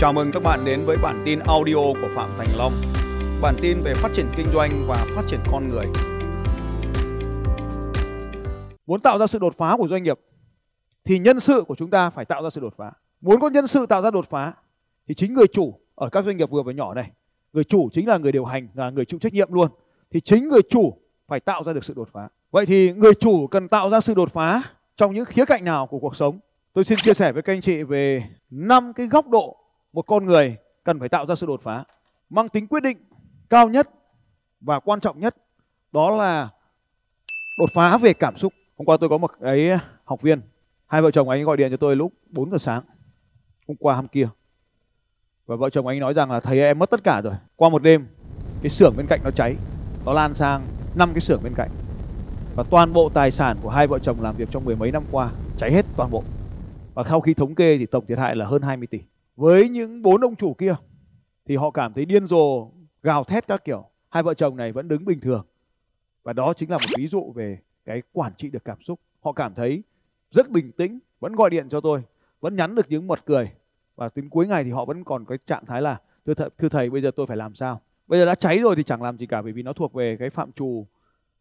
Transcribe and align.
Chào 0.00 0.12
mừng 0.12 0.30
các 0.32 0.42
bạn 0.42 0.60
đến 0.64 0.84
với 0.86 0.96
bản 1.02 1.22
tin 1.24 1.38
audio 1.38 1.74
của 1.74 2.08
Phạm 2.14 2.30
Thành 2.38 2.48
Long. 2.58 2.72
Bản 3.42 3.54
tin 3.62 3.80
về 3.84 3.94
phát 3.94 4.12
triển 4.12 4.26
kinh 4.36 4.46
doanh 4.54 4.84
và 4.88 5.06
phát 5.16 5.22
triển 5.26 5.40
con 5.52 5.68
người. 5.68 5.86
Muốn 8.86 9.00
tạo 9.00 9.18
ra 9.18 9.26
sự 9.26 9.38
đột 9.38 9.54
phá 9.58 9.76
của 9.76 9.88
doanh 9.88 10.02
nghiệp 10.02 10.20
thì 11.04 11.18
nhân 11.18 11.40
sự 11.40 11.64
của 11.68 11.74
chúng 11.74 11.90
ta 11.90 12.10
phải 12.10 12.24
tạo 12.24 12.42
ra 12.42 12.50
sự 12.50 12.60
đột 12.60 12.74
phá. 12.76 12.92
Muốn 13.20 13.40
có 13.40 13.50
nhân 13.50 13.66
sự 13.66 13.86
tạo 13.86 14.02
ra 14.02 14.10
đột 14.10 14.30
phá 14.30 14.52
thì 15.08 15.14
chính 15.14 15.34
người 15.34 15.46
chủ 15.52 15.80
ở 15.94 16.08
các 16.08 16.24
doanh 16.24 16.36
nghiệp 16.36 16.50
vừa 16.50 16.62
và 16.62 16.72
nhỏ 16.72 16.94
này, 16.94 17.10
người 17.52 17.64
chủ 17.64 17.88
chính 17.92 18.08
là 18.08 18.18
người 18.18 18.32
điều 18.32 18.44
hành 18.44 18.68
là 18.74 18.90
người 18.90 19.04
chịu 19.04 19.20
trách 19.20 19.32
nhiệm 19.32 19.52
luôn. 19.52 19.68
Thì 20.10 20.20
chính 20.20 20.48
người 20.48 20.62
chủ 20.70 20.98
phải 21.28 21.40
tạo 21.40 21.64
ra 21.64 21.72
được 21.72 21.84
sự 21.84 21.94
đột 21.96 22.08
phá. 22.12 22.28
Vậy 22.50 22.66
thì 22.66 22.92
người 22.92 23.14
chủ 23.14 23.46
cần 23.46 23.68
tạo 23.68 23.90
ra 23.90 24.00
sự 24.00 24.14
đột 24.14 24.32
phá 24.32 24.62
trong 24.96 25.14
những 25.14 25.24
khía 25.24 25.44
cạnh 25.44 25.64
nào 25.64 25.86
của 25.86 25.98
cuộc 25.98 26.16
sống? 26.16 26.38
Tôi 26.72 26.84
xin 26.84 26.98
chia 27.02 27.14
sẻ 27.14 27.32
với 27.32 27.42
các 27.42 27.52
anh 27.52 27.60
chị 27.60 27.82
về 27.82 28.22
năm 28.50 28.92
cái 28.92 29.06
góc 29.06 29.28
độ 29.28 29.56
một 29.92 30.02
con 30.02 30.26
người 30.26 30.56
cần 30.84 31.00
phải 31.00 31.08
tạo 31.08 31.26
ra 31.26 31.34
sự 31.34 31.46
đột 31.46 31.60
phá, 31.62 31.84
mang 32.30 32.48
tính 32.48 32.66
quyết 32.66 32.82
định 32.82 32.98
cao 33.50 33.68
nhất 33.68 33.88
và 34.60 34.80
quan 34.80 35.00
trọng 35.00 35.20
nhất, 35.20 35.36
đó 35.92 36.16
là 36.16 36.48
đột 37.58 37.70
phá 37.74 37.98
về 37.98 38.12
cảm 38.12 38.36
xúc. 38.36 38.52
Hôm 38.78 38.86
qua 38.86 38.96
tôi 39.00 39.08
có 39.08 39.18
một 39.18 39.30
cái 39.40 39.70
học 40.04 40.22
viên, 40.22 40.40
hai 40.86 41.02
vợ 41.02 41.10
chồng 41.10 41.28
anh 41.28 41.44
gọi 41.44 41.56
điện 41.56 41.70
cho 41.70 41.76
tôi 41.76 41.96
lúc 41.96 42.12
4 42.30 42.50
giờ 42.50 42.58
sáng, 42.58 42.82
hôm 43.68 43.76
qua 43.80 43.94
hôm 43.94 44.08
kia. 44.08 44.28
Và 45.46 45.56
vợ 45.56 45.70
chồng 45.70 45.86
anh 45.86 45.98
nói 46.00 46.14
rằng 46.14 46.30
là, 46.30 46.40
thầy 46.40 46.60
em 46.60 46.78
mất 46.78 46.90
tất 46.90 47.04
cả 47.04 47.20
rồi. 47.20 47.34
Qua 47.56 47.68
một 47.68 47.82
đêm, 47.82 48.06
cái 48.62 48.70
xưởng 48.70 48.94
bên 48.96 49.06
cạnh 49.06 49.20
nó 49.24 49.30
cháy, 49.30 49.56
nó 50.04 50.12
lan 50.12 50.34
sang 50.34 50.66
năm 50.94 51.10
cái 51.14 51.20
xưởng 51.20 51.42
bên 51.42 51.54
cạnh. 51.56 51.70
Và 52.54 52.64
toàn 52.70 52.92
bộ 52.92 53.08
tài 53.08 53.30
sản 53.30 53.56
của 53.62 53.70
hai 53.70 53.86
vợ 53.86 53.98
chồng 53.98 54.20
làm 54.20 54.36
việc 54.36 54.48
trong 54.50 54.64
mười 54.64 54.76
mấy 54.76 54.92
năm 54.92 55.04
qua 55.10 55.30
cháy 55.58 55.72
hết 55.72 55.86
toàn 55.96 56.10
bộ. 56.10 56.22
Và 56.94 57.04
sau 57.08 57.20
khi 57.20 57.34
thống 57.34 57.54
kê 57.54 57.78
thì 57.78 57.86
tổng 57.86 58.06
thiệt 58.06 58.18
hại 58.18 58.36
là 58.36 58.46
hơn 58.46 58.62
20 58.62 58.86
tỷ 58.86 59.00
với 59.38 59.68
những 59.68 60.02
bốn 60.02 60.20
ông 60.20 60.36
chủ 60.36 60.54
kia 60.54 60.74
thì 61.44 61.56
họ 61.56 61.70
cảm 61.70 61.92
thấy 61.92 62.04
điên 62.04 62.26
rồ 62.26 62.70
gào 63.02 63.24
thét 63.24 63.46
các 63.46 63.64
kiểu. 63.64 63.84
Hai 64.08 64.22
vợ 64.22 64.34
chồng 64.34 64.56
này 64.56 64.72
vẫn 64.72 64.88
đứng 64.88 65.04
bình 65.04 65.20
thường. 65.20 65.46
Và 66.22 66.32
đó 66.32 66.52
chính 66.52 66.70
là 66.70 66.78
một 66.78 66.86
ví 66.96 67.08
dụ 67.08 67.32
về 67.34 67.58
cái 67.84 68.02
quản 68.12 68.32
trị 68.34 68.50
được 68.50 68.64
cảm 68.64 68.82
xúc. 68.82 69.00
Họ 69.20 69.32
cảm 69.32 69.54
thấy 69.54 69.82
rất 70.30 70.50
bình 70.50 70.72
tĩnh 70.72 70.98
vẫn 71.20 71.36
gọi 71.36 71.50
điện 71.50 71.68
cho 71.68 71.80
tôi 71.80 72.02
vẫn 72.40 72.56
nhắn 72.56 72.74
được 72.74 72.86
những 72.88 73.06
mật 73.06 73.26
cười. 73.26 73.52
Và 73.96 74.08
đến 74.14 74.28
cuối 74.28 74.46
ngày 74.46 74.64
thì 74.64 74.70
họ 74.70 74.84
vẫn 74.84 75.04
còn 75.04 75.24
cái 75.24 75.38
trạng 75.46 75.66
thái 75.66 75.82
là 75.82 76.00
thưa 76.26 76.34
thầy, 76.34 76.50
thưa 76.58 76.68
thầy 76.68 76.90
bây 76.90 77.02
giờ 77.02 77.10
tôi 77.16 77.26
phải 77.26 77.36
làm 77.36 77.54
sao? 77.54 77.80
Bây 78.06 78.18
giờ 78.18 78.26
đã 78.26 78.34
cháy 78.34 78.58
rồi 78.58 78.76
thì 78.76 78.82
chẳng 78.82 79.02
làm 79.02 79.18
gì 79.18 79.26
cả 79.26 79.42
bởi 79.42 79.52
vì 79.52 79.62
nó 79.62 79.72
thuộc 79.72 79.92
về 79.94 80.16
cái 80.16 80.30
phạm 80.30 80.52
trù 80.52 80.86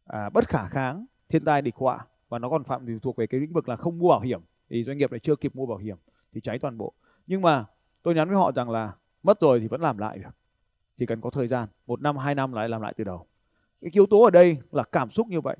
à, 0.06 0.30
bất 0.30 0.50
khả 0.50 0.70
kháng 0.70 1.06
thiên 1.30 1.46
tai 1.46 1.62
địch 1.62 1.76
họa. 1.76 2.06
Và 2.30 2.40
nó 2.40 2.50
còn 2.50 2.64
phạm 2.64 2.86
thì 2.86 2.94
thuộc 3.02 3.16
về 3.16 3.28
cái 3.28 3.40
lĩnh 3.40 3.54
vực 3.54 3.70
là 3.70 3.76
không 3.76 4.00
mua 4.00 4.10
bảo 4.10 4.22
hiểm. 4.22 4.42
Thì 4.70 4.84
doanh 4.84 4.98
nghiệp 4.98 5.12
lại 5.12 5.20
chưa 5.20 5.36
kịp 5.36 5.56
mua 5.56 5.66
bảo 5.66 5.78
hiểm 5.78 5.98
thì 6.34 6.42
cháy 6.42 6.60
toàn 6.60 6.78
bộ. 6.78 6.94
Nhưng 7.28 7.42
mà 7.42 7.66
tôi 8.08 8.16
nhắn 8.16 8.28
với 8.30 8.38
họ 8.38 8.52
rằng 8.52 8.70
là 8.70 8.94
mất 9.24 9.40
rồi 9.40 9.60
thì 9.60 9.68
vẫn 9.68 9.82
làm 9.82 9.98
lại 9.98 10.18
được. 10.18 10.30
Chỉ 10.98 11.06
cần 11.06 11.22
có 11.22 11.30
thời 11.30 11.48
gian, 11.48 11.68
một 11.88 12.02
năm, 12.02 12.18
hai 12.18 12.36
năm 12.36 12.54
lại 12.54 12.70
làm 12.70 12.82
lại 12.82 12.94
từ 12.98 13.04
đầu. 13.04 13.26
Cái 13.82 13.92
yếu 13.94 14.06
tố 14.06 14.24
ở 14.24 14.30
đây 14.30 14.58
là 14.72 14.84
cảm 14.84 15.12
xúc 15.12 15.28
như 15.28 15.42
vậy. 15.42 15.58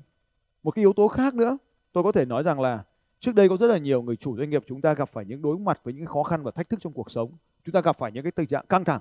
Một 0.62 0.70
cái 0.70 0.82
yếu 0.82 0.92
tố 0.92 1.08
khác 1.08 1.34
nữa, 1.34 1.58
tôi 1.92 2.04
có 2.04 2.12
thể 2.12 2.24
nói 2.24 2.42
rằng 2.42 2.60
là 2.60 2.84
trước 3.20 3.34
đây 3.34 3.48
có 3.48 3.56
rất 3.56 3.66
là 3.66 3.78
nhiều 3.78 4.02
người 4.02 4.16
chủ 4.16 4.36
doanh 4.36 4.50
nghiệp 4.50 4.64
chúng 4.68 4.80
ta 4.80 4.94
gặp 4.94 5.08
phải 5.08 5.24
những 5.24 5.42
đối 5.42 5.58
mặt 5.58 5.80
với 5.84 5.94
những 5.94 6.06
khó 6.06 6.22
khăn 6.22 6.42
và 6.42 6.50
thách 6.50 6.68
thức 6.68 6.80
trong 6.82 6.92
cuộc 6.92 7.10
sống. 7.10 7.30
Chúng 7.64 7.72
ta 7.72 7.80
gặp 7.80 7.98
phải 7.98 8.12
những 8.12 8.22
cái 8.22 8.32
tình 8.32 8.46
trạng 8.46 8.66
căng 8.66 8.84
thẳng. 8.84 9.00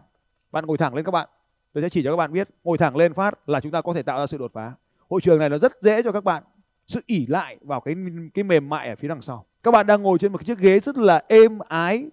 Bạn 0.51 0.65
ngồi 0.65 0.77
thẳng 0.77 0.95
lên 0.95 1.05
các 1.05 1.11
bạn. 1.11 1.29
Tôi 1.73 1.83
sẽ 1.83 1.89
chỉ 1.89 2.03
cho 2.03 2.11
các 2.11 2.17
bạn 2.17 2.33
biết, 2.33 2.49
ngồi 2.63 2.77
thẳng 2.77 2.95
lên 2.95 3.13
phát 3.13 3.49
là 3.49 3.59
chúng 3.59 3.71
ta 3.71 3.81
có 3.81 3.93
thể 3.93 4.03
tạo 4.03 4.19
ra 4.19 4.27
sự 4.27 4.37
đột 4.37 4.51
phá. 4.53 4.73
Hội 5.09 5.21
trường 5.21 5.39
này 5.39 5.49
nó 5.49 5.57
rất 5.57 5.71
dễ 5.81 6.03
cho 6.03 6.11
các 6.11 6.23
bạn 6.23 6.43
sự 6.87 7.01
ỉ 7.05 7.25
lại 7.27 7.57
vào 7.61 7.81
cái 7.81 7.95
cái 8.33 8.43
mềm 8.43 8.69
mại 8.69 8.89
ở 8.89 8.95
phía 8.95 9.07
đằng 9.07 9.21
sau. 9.21 9.45
Các 9.63 9.71
bạn 9.71 9.87
đang 9.87 10.03
ngồi 10.03 10.19
trên 10.19 10.31
một 10.31 10.37
cái 10.37 10.45
chiếc 10.45 10.57
ghế 10.57 10.79
rất 10.79 10.97
là 10.97 11.23
êm 11.27 11.59
ái 11.59 12.09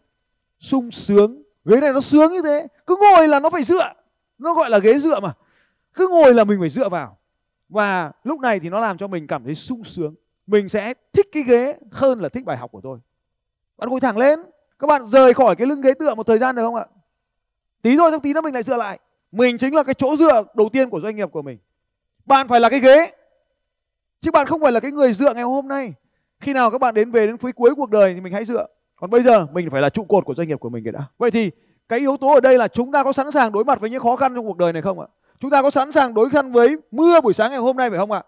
sung 0.59 0.91
sướng. 0.91 1.43
Ghế 1.65 1.81
này 1.81 1.93
nó 1.93 2.01
sướng 2.01 2.33
như 2.33 2.43
thế. 2.43 2.67
Cứ 2.87 2.97
ngồi 3.01 3.29
là 3.29 3.41
nó 3.41 3.51
phải 3.51 3.63
dựa. 3.63 3.93
Nó 4.39 4.55
gọi 4.55 4.71
là 4.71 4.79
ghế 4.79 4.99
dựa 4.99 5.21
mà. 5.21 5.33
Cứ 5.95 6.09
ngồi 6.09 6.35
là 6.35 6.45
mình 6.45 6.61
phải 6.61 6.71
dựa 6.71 6.89
vào. 6.89 7.19
Và 7.69 8.13
lúc 8.25 8.41
này 8.41 8.61
thì 8.61 8.69
nó 8.69 8.81
làm 8.81 8.99
cho 8.99 9.07
mình 9.07 9.27
cảm 9.27 9.45
thấy 9.45 9.55
sung 9.55 9.85
sướng. 9.85 10.15
Mình 10.47 10.69
sẽ 10.69 10.95
thích 11.13 11.29
cái 11.33 11.43
ghế 11.43 11.79
hơn 11.93 12.21
là 12.21 12.29
thích 12.29 12.45
bài 12.45 12.57
học 12.57 12.73
của 12.73 12.81
tôi. 12.81 12.99
Bạn 13.77 13.89
ngồi 13.89 14.01
thẳng 14.01 14.19
lên. 14.19 14.41
Các 14.79 14.87
bạn 14.87 15.07
rời 15.07 15.35
khỏi 15.35 15.57
cái 15.57 15.67
lưng 15.67 15.81
ghế 15.81 15.95
tựa 15.95 16.15
một 16.15 16.27
thời 16.27 16.39
gian 16.39 16.57
được 16.57 16.63
không 16.63 16.75
ạ? 16.75 16.87
Tí 17.83 17.97
thôi, 17.97 18.11
trong 18.11 18.21
tí 18.21 18.33
nữa 18.33 18.41
mình 18.41 18.55
lại 18.55 18.63
dựa 18.63 18.77
lại. 18.77 18.99
Mình 19.33 19.59
chính 19.59 19.75
là 19.75 19.83
cái 19.83 19.95
chỗ 19.95 20.17
dựa 20.17 20.43
đầu 20.55 20.69
tiên 20.69 20.91
của 20.91 21.01
doanh 21.01 21.17
nghiệp 21.17 21.29
của 21.33 21.43
mình. 21.43 21.59
Bạn 22.25 22.49
phải 22.49 22.61
là 22.61 22.69
cái 22.69 22.81
ghế. 22.81 23.11
Chứ 24.21 24.31
bạn 24.31 24.47
không 24.47 24.61
phải 24.61 24.73
là 24.73 24.81
cái 24.81 24.93
người 24.93 25.13
dựa 25.13 25.35
ngày 25.35 25.43
hôm 25.43 25.69
nay. 25.69 25.95
Khi 26.41 26.53
nào 26.53 26.71
các 26.71 26.79
bạn 26.81 26.95
đến 26.95 27.11
về 27.11 27.27
đến 27.27 27.37
cuối 27.37 27.53
cuối 27.53 27.75
cuộc 27.75 27.91
đời 27.91 28.15
thì 28.15 28.21
mình 28.21 28.33
hãy 28.33 28.45
dựa 28.45 28.67
còn 29.05 29.11
bây 29.11 29.23
giờ 29.23 29.47
mình 29.53 29.71
phải 29.71 29.83
là 29.83 29.89
trụ 29.89 30.05
cột 30.05 30.25
của 30.25 30.35
doanh 30.35 30.49
nghiệp 30.49 30.61
của 30.61 30.69
mình 30.69 30.85
cái 30.85 30.93
đã. 30.93 31.01
Vậy 31.19 31.31
thì 31.31 31.51
cái 31.89 31.99
yếu 31.99 32.17
tố 32.17 32.35
ở 32.35 32.41
đây 32.41 32.59
là 32.59 32.69
chúng 32.69 32.93
ta 32.93 33.05
có 33.05 33.13
sẵn 33.13 33.31
sàng 33.31 33.53
đối 33.53 33.65
mặt 33.65 33.81
với 33.81 33.91
những 33.91 34.03
khó 34.03 34.17
khăn 34.17 34.35
trong 34.35 34.47
cuộc 34.47 34.57
đời 34.57 34.73
này 34.73 34.83
không 34.83 35.01
ạ? 35.01 35.07
Chúng 35.41 35.51
ta 35.51 35.63
có 35.63 35.71
sẵn 35.71 35.93
sàng 35.93 36.15
đối 36.15 36.31
khăn 36.31 36.53
với 36.53 36.77
mưa 36.91 37.21
buổi 37.21 37.35
sáng 37.35 37.51
ngày 37.51 37.61
hôm 37.61 37.77
nay 37.77 37.91
phải 37.91 37.99
không 37.99 38.13
ạ? 38.13 38.23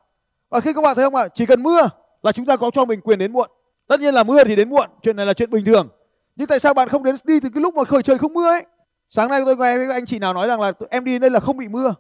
Và 0.51 0.61
khi 0.61 0.73
các 0.73 0.81
bạn 0.81 0.97
thấy 0.97 1.05
không 1.05 1.15
ạ, 1.15 1.29
chỉ 1.35 1.47
cần 1.47 1.63
mưa 1.63 1.81
là 2.23 2.33
chúng 2.33 2.47
ta 2.47 2.57
có 2.57 2.71
cho 2.71 2.85
mình 2.85 3.01
quyền 3.01 3.19
đến 3.19 3.33
muộn. 3.33 3.51
Tất 3.87 4.01
nhiên 4.01 4.15
là 4.15 4.25
mưa 4.25 4.45
thì 4.45 4.57
đến 4.57 4.69
muộn, 4.69 4.91
chuyện 5.03 5.17
này 5.17 5.27
là 5.27 5.35
chuyện 5.35 5.51
bình 5.51 5.65
thường. 5.65 5.89
Nhưng 6.37 6.47
tại 6.47 6.59
sao 6.59 6.75
bạn 6.75 6.89
không 6.89 7.03
đến 7.03 7.17
đi 7.25 7.41
từ 7.41 7.49
cái 7.55 7.61
lúc 7.61 7.75
mà 7.75 7.85
khởi 7.85 8.03
trời 8.03 8.19
không 8.19 8.33
mưa 8.33 8.47
ấy? 8.47 8.67
Sáng 9.11 9.31
nay 9.31 9.43
tôi 9.45 9.57
nghe 9.57 9.77
anh 9.93 10.07
chị 10.07 10.19
nào 10.19 10.35
nói 10.35 10.49
rằng 10.49 10.61
là 10.61 10.73
em 10.91 11.05
đi 11.05 11.19
đây 11.19 11.31
là 11.31 11.41
không 11.41 11.57
bị 11.57 11.69
mưa. 11.69 11.95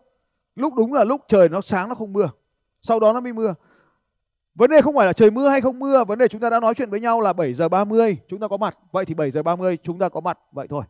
Lúc 0.56 0.74
đúng 0.74 0.92
là 0.92 1.04
lúc 1.04 1.20
trời 1.28 1.48
nó 1.48 1.60
sáng 1.60 1.88
nó 1.88 1.94
không 1.94 2.12
mưa. 2.12 2.30
Sau 2.82 3.00
đó 3.00 3.12
nó 3.12 3.20
mới 3.20 3.32
mưa. 3.32 3.54
Vấn 4.56 4.70
đề 4.70 4.80
không 4.80 4.96
phải 4.96 5.06
là 5.06 5.12
trời 5.12 5.30
mưa 5.30 5.48
hay 5.48 5.60
không 5.60 5.78
mưa, 5.78 6.04
vấn 6.04 6.18
đề 6.18 6.28
chúng 6.28 6.40
ta 6.40 6.50
đã 6.50 6.60
nói 6.60 6.74
chuyện 6.74 6.90
với 6.90 7.00
nhau 7.00 7.20
là 7.20 7.32
7 7.32 7.54
giờ 7.54 7.68
30 7.68 8.18
chúng 8.28 8.40
ta 8.40 8.48
có 8.48 8.56
mặt. 8.56 8.78
Vậy 8.92 9.04
thì 9.04 9.14
7 9.14 9.30
giờ 9.30 9.42
30 9.42 9.78
chúng 9.82 9.98
ta 9.98 10.08
có 10.08 10.20
mặt 10.20 10.38
vậy 10.52 10.66
thôi. 10.70 10.84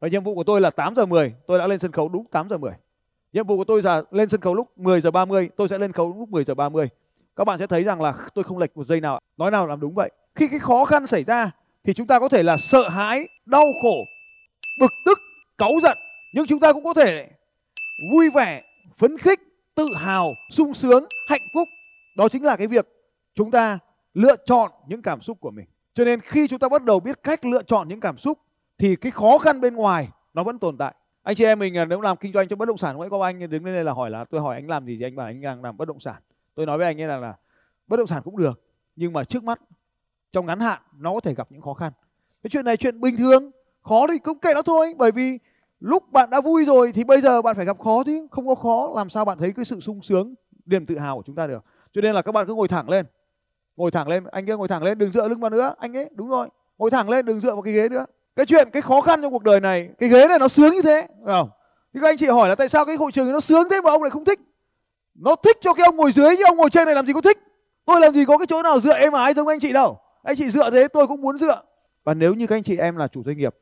Và 0.00 0.08
nhiệm 0.08 0.24
vụ 0.24 0.34
của 0.34 0.44
tôi 0.44 0.60
là 0.60 0.70
8 0.70 0.96
giờ 0.96 1.06
10, 1.06 1.34
tôi 1.46 1.58
đã 1.58 1.66
lên 1.66 1.78
sân 1.78 1.92
khấu 1.92 2.08
đúng 2.08 2.24
8 2.24 2.48
giờ 2.48 2.58
10. 2.58 2.72
Nhiệm 3.32 3.46
vụ 3.46 3.56
của 3.56 3.64
tôi 3.64 3.82
là 3.82 4.02
lên 4.10 4.28
sân 4.28 4.40
khấu 4.40 4.54
lúc 4.54 4.78
10 4.78 5.00
giờ 5.00 5.10
30, 5.10 5.50
tôi 5.56 5.68
sẽ 5.68 5.78
lên 5.78 5.92
khấu 5.92 6.14
lúc 6.18 6.28
10 6.28 6.44
giờ 6.44 6.54
30. 6.54 6.88
Các 7.36 7.44
bạn 7.44 7.58
sẽ 7.58 7.66
thấy 7.66 7.84
rằng 7.84 8.02
là 8.02 8.14
tôi 8.34 8.44
không 8.44 8.58
lệch 8.58 8.76
một 8.76 8.86
giây 8.86 9.00
nào. 9.00 9.20
Nói 9.36 9.50
nào 9.50 9.66
làm 9.66 9.80
đúng 9.80 9.94
vậy. 9.94 10.10
Khi 10.34 10.48
cái 10.48 10.58
khó 10.58 10.84
khăn 10.84 11.06
xảy 11.06 11.24
ra 11.24 11.50
thì 11.84 11.94
chúng 11.94 12.06
ta 12.06 12.20
có 12.20 12.28
thể 12.28 12.42
là 12.42 12.56
sợ 12.56 12.88
hãi, 12.88 13.28
đau 13.46 13.66
khổ, 13.82 13.96
bực 14.80 14.92
tức, 15.06 15.18
cáu 15.58 15.72
giận. 15.82 15.98
Nhưng 16.34 16.46
chúng 16.46 16.60
ta 16.60 16.72
cũng 16.72 16.84
có 16.84 16.94
thể 16.94 17.28
vui 18.12 18.30
vẻ, 18.30 18.62
phấn 18.98 19.18
khích, 19.18 19.40
tự 19.74 19.86
hào, 19.96 20.34
sung 20.50 20.74
sướng, 20.74 21.04
hạnh 21.28 21.42
phúc 21.54 21.68
đó 22.14 22.28
chính 22.28 22.44
là 22.44 22.56
cái 22.56 22.66
việc 22.66 22.88
chúng 23.34 23.50
ta 23.50 23.78
lựa 24.14 24.36
chọn 24.46 24.72
những 24.86 25.02
cảm 25.02 25.20
xúc 25.20 25.40
của 25.40 25.50
mình. 25.50 25.66
Cho 25.94 26.04
nên 26.04 26.20
khi 26.20 26.48
chúng 26.48 26.58
ta 26.58 26.68
bắt 26.68 26.84
đầu 26.84 27.00
biết 27.00 27.22
cách 27.22 27.44
lựa 27.44 27.62
chọn 27.62 27.88
những 27.88 28.00
cảm 28.00 28.18
xúc, 28.18 28.38
thì 28.78 28.96
cái 28.96 29.12
khó 29.12 29.38
khăn 29.38 29.60
bên 29.60 29.74
ngoài 29.74 30.08
nó 30.34 30.42
vẫn 30.44 30.58
tồn 30.58 30.76
tại. 30.78 30.94
Anh 31.22 31.36
chị 31.36 31.44
em 31.44 31.58
mình 31.58 31.76
à, 31.76 31.84
nếu 31.84 32.00
làm 32.00 32.16
kinh 32.16 32.32
doanh 32.32 32.48
trong 32.48 32.58
bất 32.58 32.68
động 32.68 32.78
sản 32.78 32.98
cũng 32.98 33.10
có 33.10 33.24
anh 33.24 33.38
đứng 33.38 33.64
lên 33.64 33.74
đây 33.74 33.84
là 33.84 33.92
hỏi 33.92 34.10
là, 34.10 34.24
tôi 34.24 34.40
hỏi 34.40 34.54
anh 34.54 34.68
làm 34.68 34.86
gì 34.86 34.96
thì 34.98 35.06
anh 35.06 35.16
bảo 35.16 35.26
anh 35.26 35.40
đang 35.40 35.64
làm 35.64 35.76
bất 35.76 35.88
động 35.88 36.00
sản. 36.00 36.22
Tôi 36.54 36.66
nói 36.66 36.78
với 36.78 36.86
anh 36.86 37.00
ấy 37.00 37.08
là 37.08 37.16
là 37.16 37.34
bất 37.86 37.96
động 37.96 38.06
sản 38.06 38.22
cũng 38.24 38.36
được, 38.36 38.62
nhưng 38.96 39.12
mà 39.12 39.24
trước 39.24 39.44
mắt, 39.44 39.60
trong 40.32 40.46
ngắn 40.46 40.60
hạn, 40.60 40.82
nó 40.98 41.14
có 41.14 41.20
thể 41.20 41.34
gặp 41.34 41.52
những 41.52 41.62
khó 41.62 41.74
khăn. 41.74 41.92
Cái 42.42 42.50
chuyện 42.50 42.64
này 42.64 42.76
chuyện 42.76 43.00
bình 43.00 43.16
thường, 43.16 43.50
khó 43.82 44.06
thì 44.06 44.18
cũng 44.18 44.38
kệ 44.38 44.54
nó 44.54 44.62
thôi, 44.62 44.94
bởi 44.96 45.12
vì 45.12 45.38
lúc 45.80 46.12
bạn 46.12 46.30
đã 46.30 46.40
vui 46.40 46.64
rồi 46.64 46.92
thì 46.92 47.04
bây 47.04 47.20
giờ 47.20 47.42
bạn 47.42 47.56
phải 47.56 47.64
gặp 47.64 47.78
khó 47.78 48.02
chứ, 48.06 48.26
không 48.30 48.46
có 48.46 48.54
khó, 48.54 48.92
làm 48.96 49.10
sao 49.10 49.24
bạn 49.24 49.38
thấy 49.38 49.52
cái 49.52 49.64
sự 49.64 49.80
sung 49.80 50.02
sướng, 50.02 50.34
niềm 50.66 50.86
tự 50.86 50.98
hào 50.98 51.16
của 51.16 51.22
chúng 51.26 51.36
ta 51.36 51.46
được 51.46 51.64
cho 51.92 52.00
nên 52.00 52.14
là 52.14 52.22
các 52.22 52.32
bạn 52.32 52.46
cứ 52.46 52.54
ngồi 52.54 52.68
thẳng 52.68 52.88
lên. 52.88 53.06
Ngồi 53.76 53.90
thẳng 53.90 54.08
lên. 54.08 54.24
Anh 54.24 54.46
kia 54.46 54.56
ngồi 54.56 54.68
thẳng 54.68 54.82
lên, 54.82 54.98
đừng 54.98 55.12
dựa 55.12 55.28
lưng 55.28 55.40
vào 55.40 55.50
nữa. 55.50 55.74
Anh 55.78 55.96
ấy, 55.96 56.10
đúng 56.14 56.28
rồi. 56.28 56.48
Ngồi 56.78 56.90
thẳng 56.90 57.10
lên, 57.10 57.26
đừng 57.26 57.40
dựa 57.40 57.52
vào 57.52 57.62
cái 57.62 57.74
ghế 57.74 57.88
nữa. 57.88 58.06
Cái 58.36 58.46
chuyện, 58.46 58.68
cái 58.72 58.82
khó 58.82 59.00
khăn 59.00 59.22
trong 59.22 59.32
cuộc 59.32 59.42
đời 59.42 59.60
này, 59.60 59.90
cái 59.98 60.08
ghế 60.08 60.28
này 60.28 60.38
nó 60.38 60.48
sướng 60.48 60.72
như 60.72 60.82
thế 60.82 61.06
không? 61.26 61.50
Nhưng 61.92 62.02
các 62.02 62.08
anh 62.08 62.16
chị 62.16 62.26
hỏi 62.26 62.48
là 62.48 62.54
tại 62.54 62.68
sao 62.68 62.84
cái 62.84 62.96
hội 62.96 63.12
trường 63.12 63.32
nó 63.32 63.40
sướng 63.40 63.68
thế 63.70 63.80
mà 63.80 63.90
ông 63.90 64.02
lại 64.02 64.10
không 64.10 64.24
thích? 64.24 64.40
Nó 65.14 65.34
thích 65.34 65.56
cho 65.60 65.74
cái 65.74 65.86
ông 65.86 65.96
ngồi 65.96 66.12
dưới, 66.12 66.36
nhưng 66.36 66.46
ông 66.46 66.56
ngồi 66.56 66.70
trên 66.70 66.84
này 66.84 66.94
làm 66.94 67.06
gì 67.06 67.12
có 67.12 67.20
thích? 67.20 67.38
Tôi 67.84 68.00
làm 68.00 68.14
gì 68.14 68.24
có 68.24 68.38
cái 68.38 68.46
chỗ 68.46 68.62
nào 68.62 68.80
dựa 68.80 68.94
êm 68.94 69.12
ái 69.12 69.34
giống 69.34 69.48
anh 69.48 69.60
chị 69.60 69.72
đâu. 69.72 69.98
Anh 70.22 70.36
chị 70.36 70.50
dựa 70.50 70.70
thế, 70.70 70.88
tôi 70.88 71.06
cũng 71.06 71.20
muốn 71.20 71.38
dựa. 71.38 71.62
Và 72.04 72.14
nếu 72.14 72.34
như 72.34 72.46
các 72.46 72.56
anh 72.56 72.62
chị 72.62 72.76
em 72.76 72.96
là 72.96 73.08
chủ 73.08 73.22
doanh 73.24 73.38
nghiệp, 73.38 73.56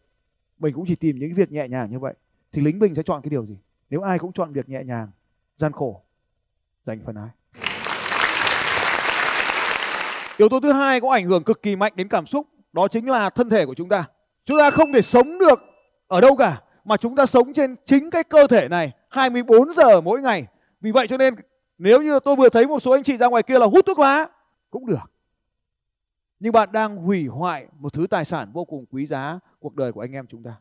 mình 0.58 0.74
cũng 0.74 0.84
chỉ 0.86 0.94
tìm 0.94 1.18
những 1.18 1.34
việc 1.34 1.52
nhẹ 1.52 1.68
nhàng 1.68 1.90
như 1.90 1.98
vậy, 1.98 2.14
thì 2.52 2.62
lính 2.62 2.78
mình 2.78 2.94
sẽ 2.94 3.02
chọn 3.02 3.22
cái 3.22 3.30
điều 3.30 3.46
gì? 3.46 3.58
Nếu 3.90 4.00
ai 4.00 4.18
cũng 4.18 4.32
chọn 4.32 4.52
việc 4.52 4.68
nhẹ 4.68 4.82
nhàng, 4.84 5.08
gian 5.56 5.72
khổ, 5.72 6.02
dành 6.86 7.00
phần 7.06 7.14
ai? 7.14 7.28
Yếu 10.40 10.48
tố 10.48 10.60
thứ 10.60 10.72
hai 10.72 11.00
có 11.00 11.10
ảnh 11.10 11.28
hưởng 11.28 11.44
cực 11.44 11.62
kỳ 11.62 11.76
mạnh 11.76 11.92
đến 11.96 12.08
cảm 12.08 12.26
xúc, 12.26 12.46
đó 12.72 12.88
chính 12.88 13.08
là 13.08 13.30
thân 13.30 13.50
thể 13.50 13.66
của 13.66 13.74
chúng 13.74 13.88
ta. 13.88 14.04
Chúng 14.44 14.58
ta 14.58 14.70
không 14.70 14.92
thể 14.92 15.02
sống 15.02 15.38
được 15.38 15.60
ở 16.06 16.20
đâu 16.20 16.36
cả 16.36 16.62
mà 16.84 16.96
chúng 16.96 17.16
ta 17.16 17.26
sống 17.26 17.52
trên 17.52 17.76
chính 17.84 18.10
cái 18.10 18.24
cơ 18.24 18.46
thể 18.46 18.68
này 18.68 18.92
24 19.08 19.74
giờ 19.74 20.00
mỗi 20.00 20.20
ngày. 20.20 20.46
Vì 20.80 20.90
vậy 20.92 21.08
cho 21.08 21.16
nên 21.16 21.34
nếu 21.78 22.02
như 22.02 22.20
tôi 22.20 22.36
vừa 22.36 22.48
thấy 22.48 22.66
một 22.66 22.80
số 22.80 22.90
anh 22.90 23.02
chị 23.02 23.16
ra 23.16 23.26
ngoài 23.26 23.42
kia 23.42 23.58
là 23.58 23.66
hút 23.66 23.86
thuốc 23.86 23.98
lá 23.98 24.26
cũng 24.70 24.86
được. 24.86 25.12
Nhưng 26.40 26.52
bạn 26.52 26.72
đang 26.72 26.96
hủy 26.96 27.26
hoại 27.26 27.66
một 27.78 27.92
thứ 27.92 28.06
tài 28.10 28.24
sản 28.24 28.50
vô 28.52 28.64
cùng 28.64 28.84
quý 28.90 29.06
giá 29.06 29.38
cuộc 29.58 29.76
đời 29.76 29.92
của 29.92 30.00
anh 30.00 30.12
em 30.12 30.26
chúng 30.26 30.42
ta. 30.42 30.54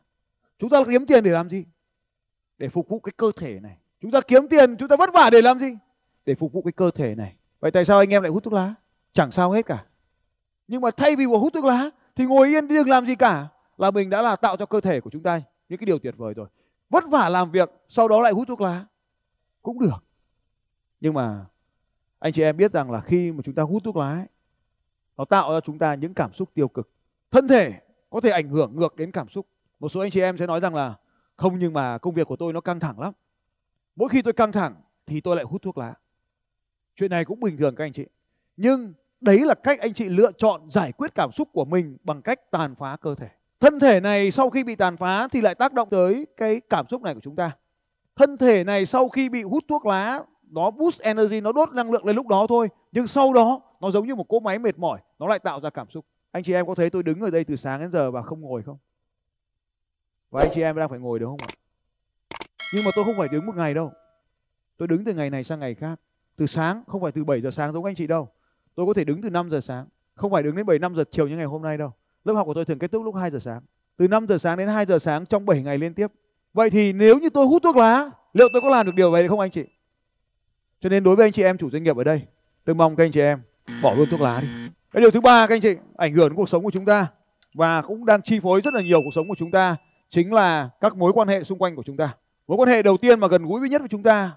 Chúng 0.58 0.70
ta 0.70 0.84
kiếm 0.90 1.06
tiền 1.06 1.24
để 1.24 1.30
làm 1.30 1.50
gì? 1.50 1.64
Để 2.58 2.68
phục 2.68 2.88
vụ 2.88 3.00
cái 3.00 3.12
cơ 3.16 3.32
thể 3.36 3.60
này. 3.60 3.76
Chúng 4.02 4.10
ta 4.10 4.20
kiếm 4.20 4.48
tiền, 4.48 4.76
chúng 4.76 4.88
ta 4.88 4.96
vất 4.96 5.10
vả 5.14 5.30
để 5.32 5.42
làm 5.42 5.58
gì? 5.58 5.76
Để 6.26 6.34
phục 6.34 6.52
vụ 6.52 6.62
cái 6.62 6.72
cơ 6.72 6.90
thể 6.90 7.14
này. 7.14 7.34
Vậy 7.60 7.70
tại 7.70 7.84
sao 7.84 7.98
anh 7.98 8.10
em 8.10 8.22
lại 8.22 8.32
hút 8.32 8.44
thuốc 8.44 8.52
lá? 8.52 8.74
Chẳng 9.12 9.30
sao 9.30 9.50
hết 9.50 9.66
cả. 9.66 9.84
Nhưng 10.68 10.80
mà 10.80 10.90
thay 10.90 11.16
vì 11.16 11.24
hút 11.24 11.52
thuốc 11.54 11.64
lá 11.64 11.90
thì 12.16 12.26
ngồi 12.26 12.48
yên 12.48 12.68
đi 12.68 12.74
đừng 12.74 12.88
làm 12.88 13.06
gì 13.06 13.14
cả. 13.14 13.48
Là 13.76 13.90
mình 13.90 14.10
đã 14.10 14.22
là 14.22 14.36
tạo 14.36 14.56
cho 14.56 14.66
cơ 14.66 14.80
thể 14.80 15.00
của 15.00 15.10
chúng 15.10 15.22
ta 15.22 15.40
những 15.68 15.78
cái 15.78 15.86
điều 15.86 15.98
tuyệt 15.98 16.14
vời 16.16 16.34
rồi. 16.34 16.48
Vất 16.90 17.04
vả 17.10 17.28
làm 17.28 17.50
việc 17.50 17.70
sau 17.88 18.08
đó 18.08 18.20
lại 18.20 18.32
hút 18.32 18.48
thuốc 18.48 18.60
lá. 18.60 18.86
Cũng 19.62 19.78
được. 19.80 20.04
Nhưng 21.00 21.14
mà 21.14 21.46
anh 22.18 22.32
chị 22.32 22.42
em 22.42 22.56
biết 22.56 22.72
rằng 22.72 22.90
là 22.90 23.00
khi 23.00 23.32
mà 23.32 23.42
chúng 23.44 23.54
ta 23.54 23.62
hút 23.62 23.84
thuốc 23.84 23.96
lá 23.96 24.12
ấy, 24.12 24.26
nó 25.16 25.24
tạo 25.24 25.52
ra 25.52 25.60
chúng 25.60 25.78
ta 25.78 25.94
những 25.94 26.14
cảm 26.14 26.32
xúc 26.32 26.50
tiêu 26.54 26.68
cực. 26.68 26.90
Thân 27.30 27.48
thể 27.48 27.80
có 28.10 28.20
thể 28.20 28.30
ảnh 28.30 28.48
hưởng 28.48 28.76
ngược 28.76 28.96
đến 28.96 29.10
cảm 29.12 29.28
xúc. 29.28 29.46
Một 29.80 29.88
số 29.88 30.00
anh 30.00 30.10
chị 30.10 30.20
em 30.20 30.38
sẽ 30.38 30.46
nói 30.46 30.60
rằng 30.60 30.74
là 30.74 30.94
không 31.36 31.58
nhưng 31.58 31.72
mà 31.72 31.98
công 31.98 32.14
việc 32.14 32.26
của 32.26 32.36
tôi 32.36 32.52
nó 32.52 32.60
căng 32.60 32.80
thẳng 32.80 33.00
lắm. 33.00 33.14
Mỗi 33.96 34.08
khi 34.08 34.22
tôi 34.22 34.32
căng 34.32 34.52
thẳng 34.52 34.74
thì 35.06 35.20
tôi 35.20 35.36
lại 35.36 35.44
hút 35.44 35.62
thuốc 35.62 35.78
lá. 35.78 35.94
Chuyện 36.96 37.10
này 37.10 37.24
cũng 37.24 37.40
bình 37.40 37.56
thường 37.56 37.74
các 37.76 37.84
anh 37.84 37.92
chị 37.92 38.06
nhưng 38.56 38.92
đấy 39.20 39.38
là 39.38 39.54
cách 39.54 39.80
anh 39.80 39.94
chị 39.94 40.08
lựa 40.08 40.32
chọn 40.32 40.70
giải 40.70 40.92
quyết 40.92 41.14
cảm 41.14 41.32
xúc 41.32 41.48
của 41.52 41.64
mình 41.64 41.96
bằng 42.02 42.22
cách 42.22 42.50
tàn 42.50 42.74
phá 42.74 42.96
cơ 43.00 43.14
thể. 43.14 43.28
Thân 43.60 43.80
thể 43.80 44.00
này 44.00 44.30
sau 44.30 44.50
khi 44.50 44.64
bị 44.64 44.74
tàn 44.74 44.96
phá 44.96 45.28
thì 45.28 45.40
lại 45.40 45.54
tác 45.54 45.72
động 45.72 45.88
tới 45.90 46.26
cái 46.36 46.60
cảm 46.60 46.86
xúc 46.88 47.02
này 47.02 47.14
của 47.14 47.20
chúng 47.20 47.36
ta. 47.36 47.50
Thân 48.16 48.36
thể 48.36 48.64
này 48.64 48.86
sau 48.86 49.08
khi 49.08 49.28
bị 49.28 49.42
hút 49.42 49.64
thuốc 49.68 49.86
lá, 49.86 50.20
nó 50.50 50.70
boost 50.70 51.00
energy, 51.00 51.40
nó 51.40 51.52
đốt 51.52 51.72
năng 51.72 51.92
lượng 51.92 52.06
lên 52.06 52.16
lúc 52.16 52.26
đó 52.26 52.46
thôi. 52.48 52.68
Nhưng 52.92 53.06
sau 53.06 53.32
đó, 53.32 53.60
nó 53.80 53.90
giống 53.90 54.06
như 54.06 54.14
một 54.14 54.28
cỗ 54.28 54.40
máy 54.40 54.58
mệt 54.58 54.78
mỏi, 54.78 55.00
nó 55.18 55.26
lại 55.26 55.38
tạo 55.38 55.60
ra 55.60 55.70
cảm 55.70 55.90
xúc. 55.90 56.04
Anh 56.32 56.42
chị 56.42 56.52
em 56.52 56.66
có 56.66 56.74
thấy 56.74 56.90
tôi 56.90 57.02
đứng 57.02 57.20
ở 57.20 57.30
đây 57.30 57.44
từ 57.44 57.56
sáng 57.56 57.80
đến 57.80 57.92
giờ 57.92 58.10
và 58.10 58.22
không 58.22 58.40
ngồi 58.40 58.62
không? 58.62 58.78
Và 60.30 60.42
anh 60.42 60.50
chị 60.54 60.62
em 60.62 60.76
đang 60.76 60.88
phải 60.88 60.98
ngồi 60.98 61.18
được 61.18 61.26
không 61.26 61.38
ạ? 61.42 61.50
Nhưng 62.74 62.84
mà 62.84 62.90
tôi 62.96 63.04
không 63.04 63.14
phải 63.18 63.28
đứng 63.28 63.46
một 63.46 63.56
ngày 63.56 63.74
đâu. 63.74 63.92
Tôi 64.76 64.88
đứng 64.88 65.04
từ 65.04 65.14
ngày 65.14 65.30
này 65.30 65.44
sang 65.44 65.60
ngày 65.60 65.74
khác. 65.74 66.00
Từ 66.36 66.46
sáng, 66.46 66.82
không 66.86 67.02
phải 67.02 67.12
từ 67.12 67.24
7 67.24 67.40
giờ 67.40 67.50
sáng 67.50 67.72
giống 67.72 67.84
anh 67.84 67.94
chị 67.94 68.06
đâu 68.06 68.28
tôi 68.80 68.86
có 68.86 68.94
thể 68.94 69.04
đứng 69.04 69.22
từ 69.22 69.30
5 69.30 69.50
giờ 69.50 69.60
sáng. 69.60 69.86
Không 70.14 70.30
phải 70.32 70.42
đứng 70.42 70.56
đến 70.56 70.66
7 70.66 70.78
5 70.78 70.94
giờ 70.96 71.04
chiều 71.10 71.28
như 71.28 71.36
ngày 71.36 71.46
hôm 71.46 71.62
nay 71.62 71.78
đâu. 71.78 71.92
Lớp 72.24 72.34
học 72.34 72.46
của 72.46 72.54
tôi 72.54 72.64
thường 72.64 72.78
kết 72.78 72.92
thúc 72.92 73.04
lúc 73.04 73.14
2 73.14 73.30
giờ 73.30 73.38
sáng. 73.38 73.60
Từ 73.96 74.08
5 74.08 74.26
giờ 74.28 74.38
sáng 74.38 74.58
đến 74.58 74.68
2 74.68 74.86
giờ 74.86 74.98
sáng 74.98 75.26
trong 75.26 75.46
7 75.46 75.62
ngày 75.62 75.78
liên 75.78 75.94
tiếp. 75.94 76.06
Vậy 76.52 76.70
thì 76.70 76.92
nếu 76.92 77.18
như 77.18 77.30
tôi 77.30 77.46
hút 77.46 77.62
thuốc 77.62 77.76
lá, 77.76 78.10
liệu 78.32 78.48
tôi 78.52 78.62
có 78.62 78.68
làm 78.68 78.86
được 78.86 78.94
điều 78.94 79.10
vậy 79.10 79.28
không 79.28 79.40
anh 79.40 79.50
chị? 79.50 79.64
Cho 80.80 80.88
nên 80.88 81.04
đối 81.04 81.16
với 81.16 81.26
anh 81.26 81.32
chị 81.32 81.42
em 81.42 81.58
chủ 81.58 81.70
doanh 81.70 81.82
nghiệp 81.82 81.96
ở 81.96 82.04
đây 82.04 82.22
tôi 82.64 82.74
mong 82.74 82.96
các 82.96 83.04
anh 83.04 83.12
chị 83.12 83.20
em 83.20 83.42
bỏ 83.82 83.94
luôn 83.94 84.08
thuốc 84.10 84.20
lá 84.20 84.40
đi. 84.40 84.48
Cái 84.92 85.00
điều 85.00 85.10
thứ 85.10 85.20
ba 85.20 85.46
các 85.46 85.54
anh 85.54 85.60
chị, 85.60 85.74
ảnh 85.96 86.14
hưởng 86.14 86.28
đến 86.28 86.36
cuộc 86.36 86.48
sống 86.48 86.64
của 86.64 86.70
chúng 86.70 86.84
ta 86.84 87.06
và 87.54 87.82
cũng 87.82 88.06
đang 88.06 88.22
chi 88.22 88.40
phối 88.40 88.60
rất 88.60 88.74
là 88.74 88.82
nhiều 88.82 89.00
cuộc 89.04 89.14
sống 89.14 89.28
của 89.28 89.36
chúng 89.38 89.50
ta 89.50 89.76
chính 90.10 90.32
là 90.32 90.70
các 90.80 90.96
mối 90.96 91.12
quan 91.12 91.28
hệ 91.28 91.44
xung 91.44 91.58
quanh 91.58 91.76
của 91.76 91.82
chúng 91.82 91.96
ta. 91.96 92.14
Mối 92.48 92.56
quan 92.56 92.68
hệ 92.68 92.82
đầu 92.82 92.96
tiên 92.96 93.20
mà 93.20 93.28
gần 93.28 93.44
gũi 93.44 93.68
nhất 93.68 93.80
với 93.80 93.88
chúng 93.88 94.02
ta, 94.02 94.32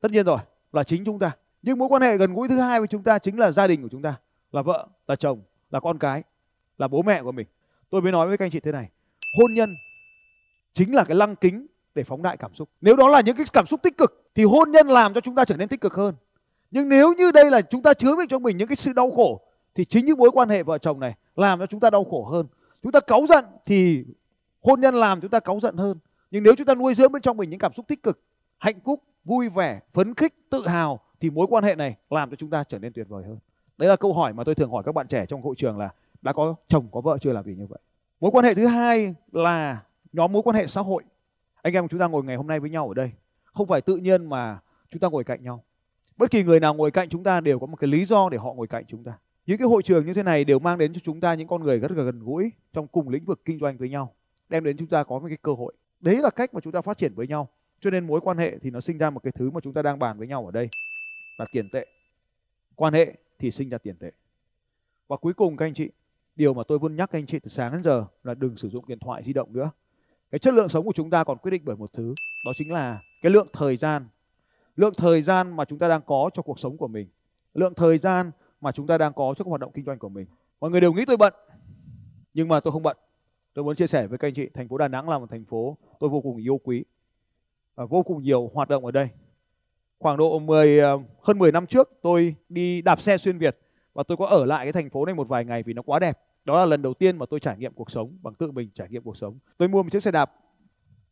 tất 0.00 0.10
nhiên 0.10 0.26
rồi, 0.26 0.38
là 0.72 0.82
chính 0.82 1.04
chúng 1.04 1.18
ta 1.18 1.30
nhưng 1.62 1.78
mối 1.78 1.88
quan 1.88 2.02
hệ 2.02 2.16
gần 2.16 2.34
gũi 2.34 2.48
thứ 2.48 2.60
hai 2.60 2.78
với 2.78 2.88
chúng 2.88 3.02
ta 3.02 3.18
chính 3.18 3.38
là 3.38 3.52
gia 3.52 3.66
đình 3.66 3.82
của 3.82 3.88
chúng 3.88 4.02
ta, 4.02 4.14
là 4.52 4.62
vợ, 4.62 4.86
là 5.06 5.16
chồng, 5.16 5.42
là 5.70 5.80
con 5.80 5.98
cái, 5.98 6.22
là 6.78 6.88
bố 6.88 7.02
mẹ 7.02 7.22
của 7.22 7.32
mình. 7.32 7.46
Tôi 7.90 8.02
mới 8.02 8.12
nói 8.12 8.28
với 8.28 8.36
các 8.36 8.44
anh 8.44 8.50
chị 8.50 8.60
thế 8.60 8.72
này, 8.72 8.90
hôn 9.38 9.54
nhân 9.54 9.74
chính 10.72 10.94
là 10.94 11.04
cái 11.04 11.16
lăng 11.16 11.36
kính 11.36 11.66
để 11.94 12.04
phóng 12.04 12.22
đại 12.22 12.36
cảm 12.36 12.54
xúc. 12.54 12.68
Nếu 12.80 12.96
đó 12.96 13.08
là 13.08 13.20
những 13.20 13.36
cái 13.36 13.46
cảm 13.52 13.66
xúc 13.66 13.82
tích 13.82 13.98
cực, 13.98 14.30
thì 14.34 14.44
hôn 14.44 14.70
nhân 14.70 14.86
làm 14.86 15.14
cho 15.14 15.20
chúng 15.20 15.34
ta 15.34 15.44
trở 15.44 15.56
nên 15.56 15.68
tích 15.68 15.80
cực 15.80 15.94
hơn. 15.94 16.14
Nhưng 16.70 16.88
nếu 16.88 17.14
như 17.14 17.32
đây 17.32 17.50
là 17.50 17.60
chúng 17.60 17.82
ta 17.82 17.94
chứa 17.94 18.16
đựng 18.16 18.28
trong 18.28 18.42
mình 18.42 18.56
những 18.56 18.68
cái 18.68 18.76
sự 18.76 18.92
đau 18.92 19.10
khổ, 19.10 19.40
thì 19.74 19.84
chính 19.84 20.06
những 20.06 20.18
mối 20.18 20.30
quan 20.30 20.48
hệ 20.48 20.62
vợ 20.62 20.78
chồng 20.78 21.00
này 21.00 21.14
làm 21.36 21.58
cho 21.58 21.66
chúng 21.66 21.80
ta 21.80 21.90
đau 21.90 22.04
khổ 22.04 22.24
hơn. 22.24 22.46
Chúng 22.82 22.92
ta 22.92 23.00
cáu 23.00 23.26
giận 23.28 23.44
thì 23.66 24.04
hôn 24.62 24.80
nhân 24.80 24.94
làm 24.94 25.20
chúng 25.20 25.30
ta 25.30 25.40
cáu 25.40 25.60
giận 25.60 25.76
hơn. 25.76 25.98
Nhưng 26.30 26.42
nếu 26.42 26.54
chúng 26.54 26.66
ta 26.66 26.74
nuôi 26.74 26.94
dưỡng 26.94 27.12
bên 27.12 27.22
trong 27.22 27.36
mình 27.36 27.50
những 27.50 27.58
cảm 27.58 27.72
xúc 27.72 27.88
tích 27.88 28.02
cực, 28.02 28.20
hạnh 28.58 28.80
phúc, 28.84 29.02
vui 29.24 29.48
vẻ, 29.48 29.80
phấn 29.92 30.14
khích, 30.14 30.34
tự 30.50 30.68
hào 30.68 31.00
thì 31.20 31.30
mối 31.30 31.46
quan 31.50 31.64
hệ 31.64 31.74
này 31.74 31.96
làm 32.10 32.30
cho 32.30 32.36
chúng 32.36 32.50
ta 32.50 32.64
trở 32.64 32.78
nên 32.78 32.92
tuyệt 32.92 33.08
vời 33.08 33.24
hơn. 33.24 33.38
Đấy 33.78 33.88
là 33.88 33.96
câu 33.96 34.12
hỏi 34.12 34.32
mà 34.32 34.44
tôi 34.44 34.54
thường 34.54 34.70
hỏi 34.70 34.82
các 34.86 34.94
bạn 34.94 35.08
trẻ 35.08 35.26
trong 35.26 35.42
hội 35.42 35.54
trường 35.58 35.78
là 35.78 35.90
đã 36.22 36.32
có 36.32 36.54
chồng, 36.68 36.88
có 36.92 37.00
vợ 37.00 37.18
chưa 37.20 37.32
làm 37.32 37.44
gì 37.44 37.54
như 37.54 37.66
vậy? 37.66 37.78
Mối 38.20 38.30
quan 38.30 38.44
hệ 38.44 38.54
thứ 38.54 38.66
hai 38.66 39.14
là 39.32 39.82
nhóm 40.12 40.32
mối 40.32 40.42
quan 40.42 40.56
hệ 40.56 40.66
xã 40.66 40.80
hội. 40.80 41.02
Anh 41.62 41.74
em 41.74 41.88
chúng 41.88 42.00
ta 42.00 42.06
ngồi 42.06 42.24
ngày 42.24 42.36
hôm 42.36 42.46
nay 42.46 42.60
với 42.60 42.70
nhau 42.70 42.88
ở 42.88 42.94
đây. 42.94 43.12
Không 43.44 43.66
phải 43.66 43.80
tự 43.80 43.96
nhiên 43.96 44.26
mà 44.26 44.58
chúng 44.90 45.00
ta 45.00 45.08
ngồi 45.08 45.24
cạnh 45.24 45.42
nhau. 45.42 45.64
Bất 46.16 46.30
kỳ 46.30 46.42
người 46.44 46.60
nào 46.60 46.74
ngồi 46.74 46.90
cạnh 46.90 47.08
chúng 47.08 47.24
ta 47.24 47.40
đều 47.40 47.58
có 47.58 47.66
một 47.66 47.76
cái 47.76 47.88
lý 47.88 48.04
do 48.04 48.28
để 48.28 48.38
họ 48.38 48.52
ngồi 48.52 48.66
cạnh 48.66 48.84
chúng 48.88 49.04
ta. 49.04 49.18
Những 49.46 49.58
cái 49.58 49.68
hội 49.68 49.82
trường 49.82 50.06
như 50.06 50.14
thế 50.14 50.22
này 50.22 50.44
đều 50.44 50.58
mang 50.58 50.78
đến 50.78 50.92
cho 50.92 51.00
chúng 51.04 51.20
ta 51.20 51.34
những 51.34 51.48
con 51.48 51.62
người 51.62 51.78
rất 51.78 51.90
là 51.90 52.02
gần 52.02 52.20
gũi 52.24 52.52
trong 52.72 52.86
cùng 52.86 53.08
lĩnh 53.08 53.24
vực 53.24 53.40
kinh 53.44 53.58
doanh 53.58 53.76
với 53.76 53.88
nhau, 53.88 54.14
đem 54.48 54.64
đến 54.64 54.76
chúng 54.76 54.88
ta 54.88 55.04
có 55.04 55.18
một 55.18 55.28
cái 55.28 55.38
cơ 55.42 55.52
hội. 55.52 55.74
Đấy 56.00 56.16
là 56.16 56.30
cách 56.30 56.54
mà 56.54 56.60
chúng 56.60 56.72
ta 56.72 56.80
phát 56.80 56.98
triển 56.98 57.14
với 57.14 57.26
nhau. 57.26 57.48
Cho 57.80 57.90
nên 57.90 58.06
mối 58.06 58.20
quan 58.20 58.38
hệ 58.38 58.58
thì 58.58 58.70
nó 58.70 58.80
sinh 58.80 58.98
ra 58.98 59.10
một 59.10 59.22
cái 59.22 59.32
thứ 59.32 59.50
mà 59.50 59.60
chúng 59.60 59.72
ta 59.72 59.82
đang 59.82 59.98
bàn 59.98 60.18
với 60.18 60.26
nhau 60.26 60.46
ở 60.46 60.50
đây 60.50 60.68
là 61.40 61.46
tiền 61.52 61.68
tệ. 61.70 61.86
Quan 62.74 62.94
hệ 62.94 63.14
thì 63.38 63.50
sinh 63.50 63.68
ra 63.68 63.78
tiền 63.78 63.96
tệ. 63.96 64.10
Và 65.08 65.16
cuối 65.16 65.32
cùng 65.32 65.56
các 65.56 65.66
anh 65.66 65.74
chị, 65.74 65.90
điều 66.36 66.54
mà 66.54 66.62
tôi 66.68 66.78
luôn 66.82 66.96
nhắc 66.96 67.10
các 67.12 67.18
anh 67.18 67.26
chị 67.26 67.38
từ 67.38 67.48
sáng 67.48 67.72
đến 67.72 67.82
giờ 67.82 68.06
là 68.24 68.34
đừng 68.34 68.56
sử 68.56 68.68
dụng 68.68 68.86
điện 68.86 68.98
thoại 68.98 69.22
di 69.22 69.32
động 69.32 69.52
nữa. 69.52 69.70
Cái 70.30 70.38
chất 70.38 70.54
lượng 70.54 70.68
sống 70.68 70.84
của 70.84 70.92
chúng 70.92 71.10
ta 71.10 71.24
còn 71.24 71.38
quyết 71.38 71.50
định 71.50 71.62
bởi 71.64 71.76
một 71.76 71.92
thứ, 71.92 72.14
đó 72.44 72.52
chính 72.56 72.72
là 72.72 73.02
cái 73.22 73.32
lượng 73.32 73.48
thời 73.52 73.76
gian. 73.76 74.08
Lượng 74.76 74.94
thời 74.96 75.22
gian 75.22 75.56
mà 75.56 75.64
chúng 75.64 75.78
ta 75.78 75.88
đang 75.88 76.02
có 76.06 76.30
cho 76.34 76.42
cuộc 76.42 76.58
sống 76.58 76.76
của 76.76 76.88
mình. 76.88 77.08
Lượng 77.54 77.74
thời 77.74 77.98
gian 77.98 78.30
mà 78.60 78.72
chúng 78.72 78.86
ta 78.86 78.98
đang 78.98 79.12
có 79.12 79.34
cho 79.36 79.44
các 79.44 79.48
hoạt 79.48 79.60
động 79.60 79.72
kinh 79.74 79.84
doanh 79.84 79.98
của 79.98 80.08
mình. 80.08 80.26
Mọi 80.60 80.70
người 80.70 80.80
đều 80.80 80.92
nghĩ 80.92 81.04
tôi 81.04 81.16
bận, 81.16 81.34
nhưng 82.34 82.48
mà 82.48 82.60
tôi 82.60 82.72
không 82.72 82.82
bận. 82.82 82.96
Tôi 83.54 83.64
muốn 83.64 83.76
chia 83.76 83.86
sẻ 83.86 84.06
với 84.06 84.18
các 84.18 84.28
anh 84.28 84.34
chị, 84.34 84.48
thành 84.54 84.68
phố 84.68 84.78
đà 84.78 84.88
nẵng 84.88 85.08
là 85.08 85.18
một 85.18 85.30
thành 85.30 85.44
phố 85.44 85.76
tôi 86.00 86.10
vô 86.10 86.20
cùng 86.20 86.36
yêu 86.36 86.60
quý 86.64 86.84
và 87.74 87.84
vô 87.84 88.02
cùng 88.02 88.22
nhiều 88.22 88.50
hoạt 88.54 88.68
động 88.68 88.84
ở 88.84 88.90
đây 88.90 89.08
khoảng 90.00 90.16
độ 90.16 90.38
10 90.38 90.78
ờ, 90.78 90.98
hơn 91.22 91.38
10 91.38 91.52
năm 91.52 91.66
trước, 91.66 91.90
tôi 92.02 92.34
đi 92.48 92.82
đạp 92.82 93.00
xe 93.00 93.18
xuyên 93.18 93.38
Việt 93.38 93.58
và 93.94 94.02
tôi 94.02 94.16
có 94.16 94.26
ở 94.26 94.44
lại 94.44 94.64
cái 94.64 94.72
thành 94.72 94.90
phố 94.90 95.04
này 95.04 95.14
một 95.14 95.28
vài 95.28 95.44
ngày 95.44 95.62
vì 95.62 95.72
nó 95.72 95.82
quá 95.82 95.98
đẹp. 95.98 96.18
Đó 96.44 96.56
là 96.56 96.64
lần 96.64 96.82
đầu 96.82 96.94
tiên 96.94 97.18
mà 97.18 97.26
tôi 97.30 97.40
trải 97.40 97.56
nghiệm 97.58 97.72
cuộc 97.72 97.90
sống 97.90 98.18
bằng 98.22 98.34
tự 98.34 98.50
mình 98.50 98.70
trải 98.74 98.88
nghiệm 98.88 99.02
cuộc 99.02 99.16
sống. 99.16 99.38
Tôi 99.56 99.68
mua 99.68 99.82
một 99.82 99.88
chiếc 99.92 100.02
xe 100.02 100.10
đạp, 100.10 100.32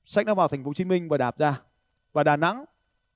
xách 0.04 0.26
nó 0.26 0.34
vào 0.34 0.48
thành 0.48 0.64
phố 0.64 0.68
Hồ 0.68 0.74
Chí 0.74 0.84
Minh 0.84 1.08
và 1.08 1.16
đạp 1.16 1.38
ra. 1.38 1.60
Và 2.12 2.24
Đà 2.24 2.36
Nẵng, 2.36 2.64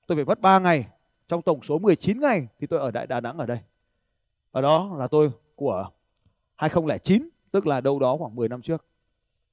tôi 0.07 0.15
phải 0.15 0.25
mất 0.25 0.41
3 0.41 0.59
ngày. 0.59 0.87
Trong 1.27 1.41
tổng 1.41 1.63
số 1.63 1.79
19 1.79 2.19
ngày 2.19 2.47
thì 2.59 2.67
tôi 2.67 2.79
ở 2.79 2.91
đại 2.91 3.07
Đà 3.07 3.19
Nẵng 3.19 3.37
ở 3.37 3.45
đây. 3.45 3.59
Và 4.51 4.61
đó 4.61 4.95
là 4.97 5.07
tôi 5.07 5.31
của 5.55 5.89
2009 6.55 7.29
tức 7.51 7.67
là 7.67 7.81
đâu 7.81 7.99
đó 7.99 8.17
khoảng 8.17 8.35
10 8.35 8.49
năm 8.49 8.61
trước. 8.61 8.85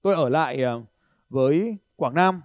Tôi 0.03 0.15
ở 0.15 0.29
lại 0.29 0.63
ờ, 0.63 0.83
với 1.31 1.77
Quảng 1.97 2.15
Nam. 2.15 2.43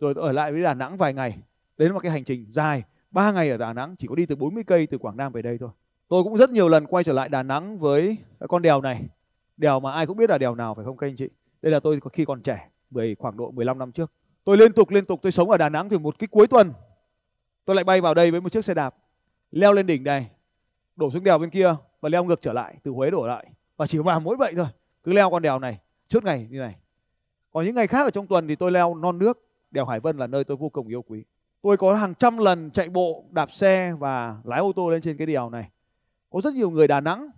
Rồi 0.00 0.14
tôi 0.14 0.24
ở 0.24 0.32
lại 0.32 0.52
với 0.52 0.62
Đà 0.62 0.74
Nẵng 0.74 0.96
vài 0.96 1.14
ngày 1.14 1.38
đến 1.78 1.92
một 1.92 2.00
cái 2.00 2.12
hành 2.12 2.24
trình 2.24 2.46
dài 2.48 2.82
3 3.10 3.32
ngày 3.32 3.50
ở 3.50 3.56
Đà 3.56 3.72
Nẵng, 3.72 3.96
chỉ 3.96 4.06
có 4.06 4.14
đi 4.14 4.26
từ 4.26 4.36
40 4.36 4.64
cây 4.66 4.86
từ 4.86 4.98
Quảng 4.98 5.16
Nam 5.16 5.32
về 5.32 5.42
đây 5.42 5.58
thôi. 5.58 5.70
Tôi 6.08 6.24
cũng 6.24 6.36
rất 6.36 6.50
nhiều 6.50 6.68
lần 6.68 6.86
quay 6.86 7.04
trở 7.04 7.12
lại 7.12 7.28
Đà 7.28 7.42
Nẵng 7.42 7.78
với 7.78 8.16
con 8.48 8.62
đèo 8.62 8.80
này. 8.80 9.04
Đèo 9.56 9.80
mà 9.80 9.92
ai 9.92 10.06
cũng 10.06 10.16
biết 10.16 10.30
là 10.30 10.38
đèo 10.38 10.54
nào, 10.54 10.74
phải 10.74 10.84
không 10.84 10.96
các 10.96 11.06
anh 11.06 11.16
chị? 11.16 11.28
Đây 11.62 11.72
là 11.72 11.80
tôi 11.80 12.00
khi 12.12 12.24
còn 12.24 12.42
trẻ 12.42 12.68
bởi 12.90 13.16
khoảng 13.18 13.36
độ 13.36 13.50
15 13.50 13.78
năm 13.78 13.92
trước. 13.92 14.12
Tôi 14.44 14.56
liên 14.56 14.72
tục 14.72 14.90
liên 14.90 15.04
tục, 15.04 15.20
tôi 15.22 15.32
sống 15.32 15.50
ở 15.50 15.58
Đà 15.58 15.68
Nẵng 15.68 15.88
thì 15.88 15.98
một 15.98 16.18
cái 16.18 16.28
cuối 16.30 16.46
tuần. 16.46 16.72
Tôi 17.64 17.76
lại 17.76 17.84
bay 17.84 18.00
vào 18.00 18.14
đây 18.14 18.30
với 18.30 18.40
một 18.40 18.52
chiếc 18.52 18.64
xe 18.64 18.74
đạp, 18.74 18.94
leo 19.50 19.72
lên 19.72 19.86
đỉnh 19.86 20.04
này, 20.04 20.30
đổ 20.96 21.10
xuống 21.10 21.24
đèo 21.24 21.38
bên 21.38 21.50
kia 21.50 21.74
và 22.00 22.08
leo 22.08 22.24
ngược 22.24 22.40
trở 22.40 22.52
lại, 22.52 22.76
từ 22.82 22.90
Huế 22.90 23.10
đổ 23.10 23.26
lại. 23.26 23.46
Và 23.76 23.86
chỉ 23.86 23.98
vào 23.98 24.20
mỗi 24.20 24.36
vậy 24.36 24.52
thôi, 24.56 24.66
cứ 25.02 25.12
leo 25.12 25.30
con 25.30 25.42
đèo 25.42 25.58
này 25.58 25.78
suốt 26.08 26.24
ngày 26.24 26.46
như 26.50 26.58
này. 26.58 26.76
Còn 27.50 27.64
những 27.64 27.74
ngày 27.74 27.86
khác 27.86 28.04
ở 28.04 28.10
trong 28.10 28.26
tuần 28.26 28.48
thì 28.48 28.56
tôi 28.56 28.72
leo 28.72 28.94
non 28.94 29.18
nước, 29.18 29.48
đèo 29.70 29.84
Hải 29.84 30.00
Vân 30.00 30.16
là 30.16 30.26
nơi 30.26 30.44
tôi 30.44 30.56
vô 30.56 30.68
cùng 30.68 30.88
yêu 30.88 31.02
quý 31.02 31.24
tôi 31.64 31.76
có 31.76 31.94
hàng 31.94 32.14
trăm 32.14 32.38
lần 32.38 32.70
chạy 32.70 32.88
bộ, 32.88 33.24
đạp 33.30 33.52
xe 33.52 33.92
và 33.98 34.36
lái 34.44 34.60
ô 34.60 34.72
tô 34.72 34.90
lên 34.90 35.02
trên 35.02 35.16
cái 35.16 35.26
đèo 35.26 35.50
này. 35.50 35.70
Có 36.30 36.40
rất 36.40 36.54
nhiều 36.54 36.70
người 36.70 36.88
Đà 36.88 37.00
Nẵng 37.00 37.28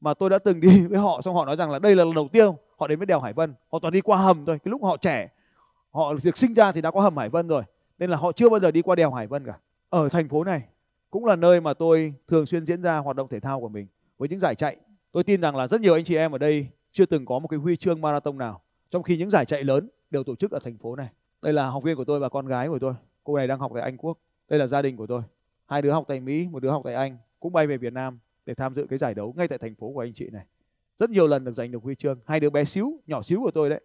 mà 0.00 0.14
tôi 0.14 0.30
đã 0.30 0.38
từng 0.38 0.60
đi 0.60 0.86
với 0.90 0.98
họ, 0.98 1.20
xong 1.24 1.34
họ 1.34 1.44
nói 1.44 1.56
rằng 1.56 1.70
là 1.70 1.78
đây 1.78 1.96
là 1.96 2.04
lần 2.04 2.14
đầu 2.14 2.28
tiên 2.32 2.50
họ 2.78 2.86
đến 2.86 2.98
với 2.98 3.06
đèo 3.06 3.20
Hải 3.20 3.32
Vân. 3.32 3.54
Họ 3.72 3.78
toàn 3.78 3.92
đi 3.92 4.00
qua 4.00 4.18
hầm 4.18 4.46
thôi, 4.46 4.58
cái 4.64 4.70
lúc 4.70 4.84
họ 4.84 4.96
trẻ, 4.96 5.28
họ 5.90 6.14
được 6.14 6.38
sinh 6.38 6.54
ra 6.54 6.72
thì 6.72 6.80
đã 6.80 6.90
có 6.90 7.00
hầm 7.00 7.16
Hải 7.16 7.28
Vân 7.28 7.48
rồi, 7.48 7.62
nên 7.98 8.10
là 8.10 8.16
họ 8.16 8.32
chưa 8.32 8.48
bao 8.48 8.60
giờ 8.60 8.70
đi 8.70 8.82
qua 8.82 8.94
đèo 8.94 9.12
Hải 9.12 9.26
Vân 9.26 9.46
cả. 9.46 9.58
Ở 9.90 10.08
thành 10.08 10.28
phố 10.28 10.44
này 10.44 10.62
cũng 11.10 11.24
là 11.24 11.36
nơi 11.36 11.60
mà 11.60 11.74
tôi 11.74 12.14
thường 12.28 12.46
xuyên 12.46 12.66
diễn 12.66 12.82
ra 12.82 12.98
hoạt 12.98 13.16
động 13.16 13.28
thể 13.28 13.40
thao 13.40 13.60
của 13.60 13.68
mình 13.68 13.86
với 14.18 14.28
những 14.28 14.40
giải 14.40 14.54
chạy. 14.54 14.76
Tôi 15.12 15.24
tin 15.24 15.40
rằng 15.40 15.56
là 15.56 15.68
rất 15.68 15.80
nhiều 15.80 15.94
anh 15.94 16.04
chị 16.04 16.16
em 16.16 16.32
ở 16.32 16.38
đây 16.38 16.68
chưa 16.92 17.06
từng 17.06 17.24
có 17.26 17.38
một 17.38 17.48
cái 17.48 17.58
huy 17.58 17.76
chương 17.76 18.00
marathon 18.00 18.38
nào, 18.38 18.60
trong 18.90 19.02
khi 19.02 19.16
những 19.16 19.30
giải 19.30 19.44
chạy 19.44 19.64
lớn 19.64 19.88
đều 20.10 20.24
tổ 20.24 20.36
chức 20.36 20.50
ở 20.50 20.58
thành 20.64 20.78
phố 20.78 20.96
này. 20.96 21.08
Đây 21.42 21.52
là 21.52 21.70
học 21.70 21.82
viên 21.82 21.96
của 21.96 22.04
tôi 22.04 22.20
và 22.20 22.28
con 22.28 22.46
gái 22.46 22.68
của 22.68 22.78
tôi 22.78 22.94
cô 23.28 23.36
này 23.36 23.46
đang 23.46 23.58
học 23.58 23.70
tại 23.74 23.82
Anh 23.82 23.96
Quốc. 23.96 24.18
Đây 24.48 24.58
là 24.58 24.66
gia 24.66 24.82
đình 24.82 24.96
của 24.96 25.06
tôi. 25.06 25.22
Hai 25.66 25.82
đứa 25.82 25.90
học 25.92 26.04
tại 26.08 26.20
Mỹ, 26.20 26.48
một 26.50 26.60
đứa 26.62 26.70
học 26.70 26.82
tại 26.84 26.94
Anh, 26.94 27.16
cũng 27.40 27.52
bay 27.52 27.66
về 27.66 27.76
Việt 27.76 27.92
Nam 27.92 28.18
để 28.46 28.54
tham 28.54 28.74
dự 28.74 28.86
cái 28.90 28.98
giải 28.98 29.14
đấu 29.14 29.34
ngay 29.36 29.48
tại 29.48 29.58
thành 29.58 29.74
phố 29.74 29.92
của 29.92 30.00
anh 30.00 30.12
chị 30.14 30.30
này. 30.30 30.44
Rất 30.98 31.10
nhiều 31.10 31.26
lần 31.26 31.44
được 31.44 31.54
giành 31.56 31.72
được 31.72 31.82
huy 31.82 31.94
chương. 31.94 32.18
Hai 32.26 32.40
đứa 32.40 32.50
bé 32.50 32.64
xíu, 32.64 33.00
nhỏ 33.06 33.22
xíu 33.22 33.40
của 33.40 33.50
tôi 33.50 33.70
đấy, 33.70 33.80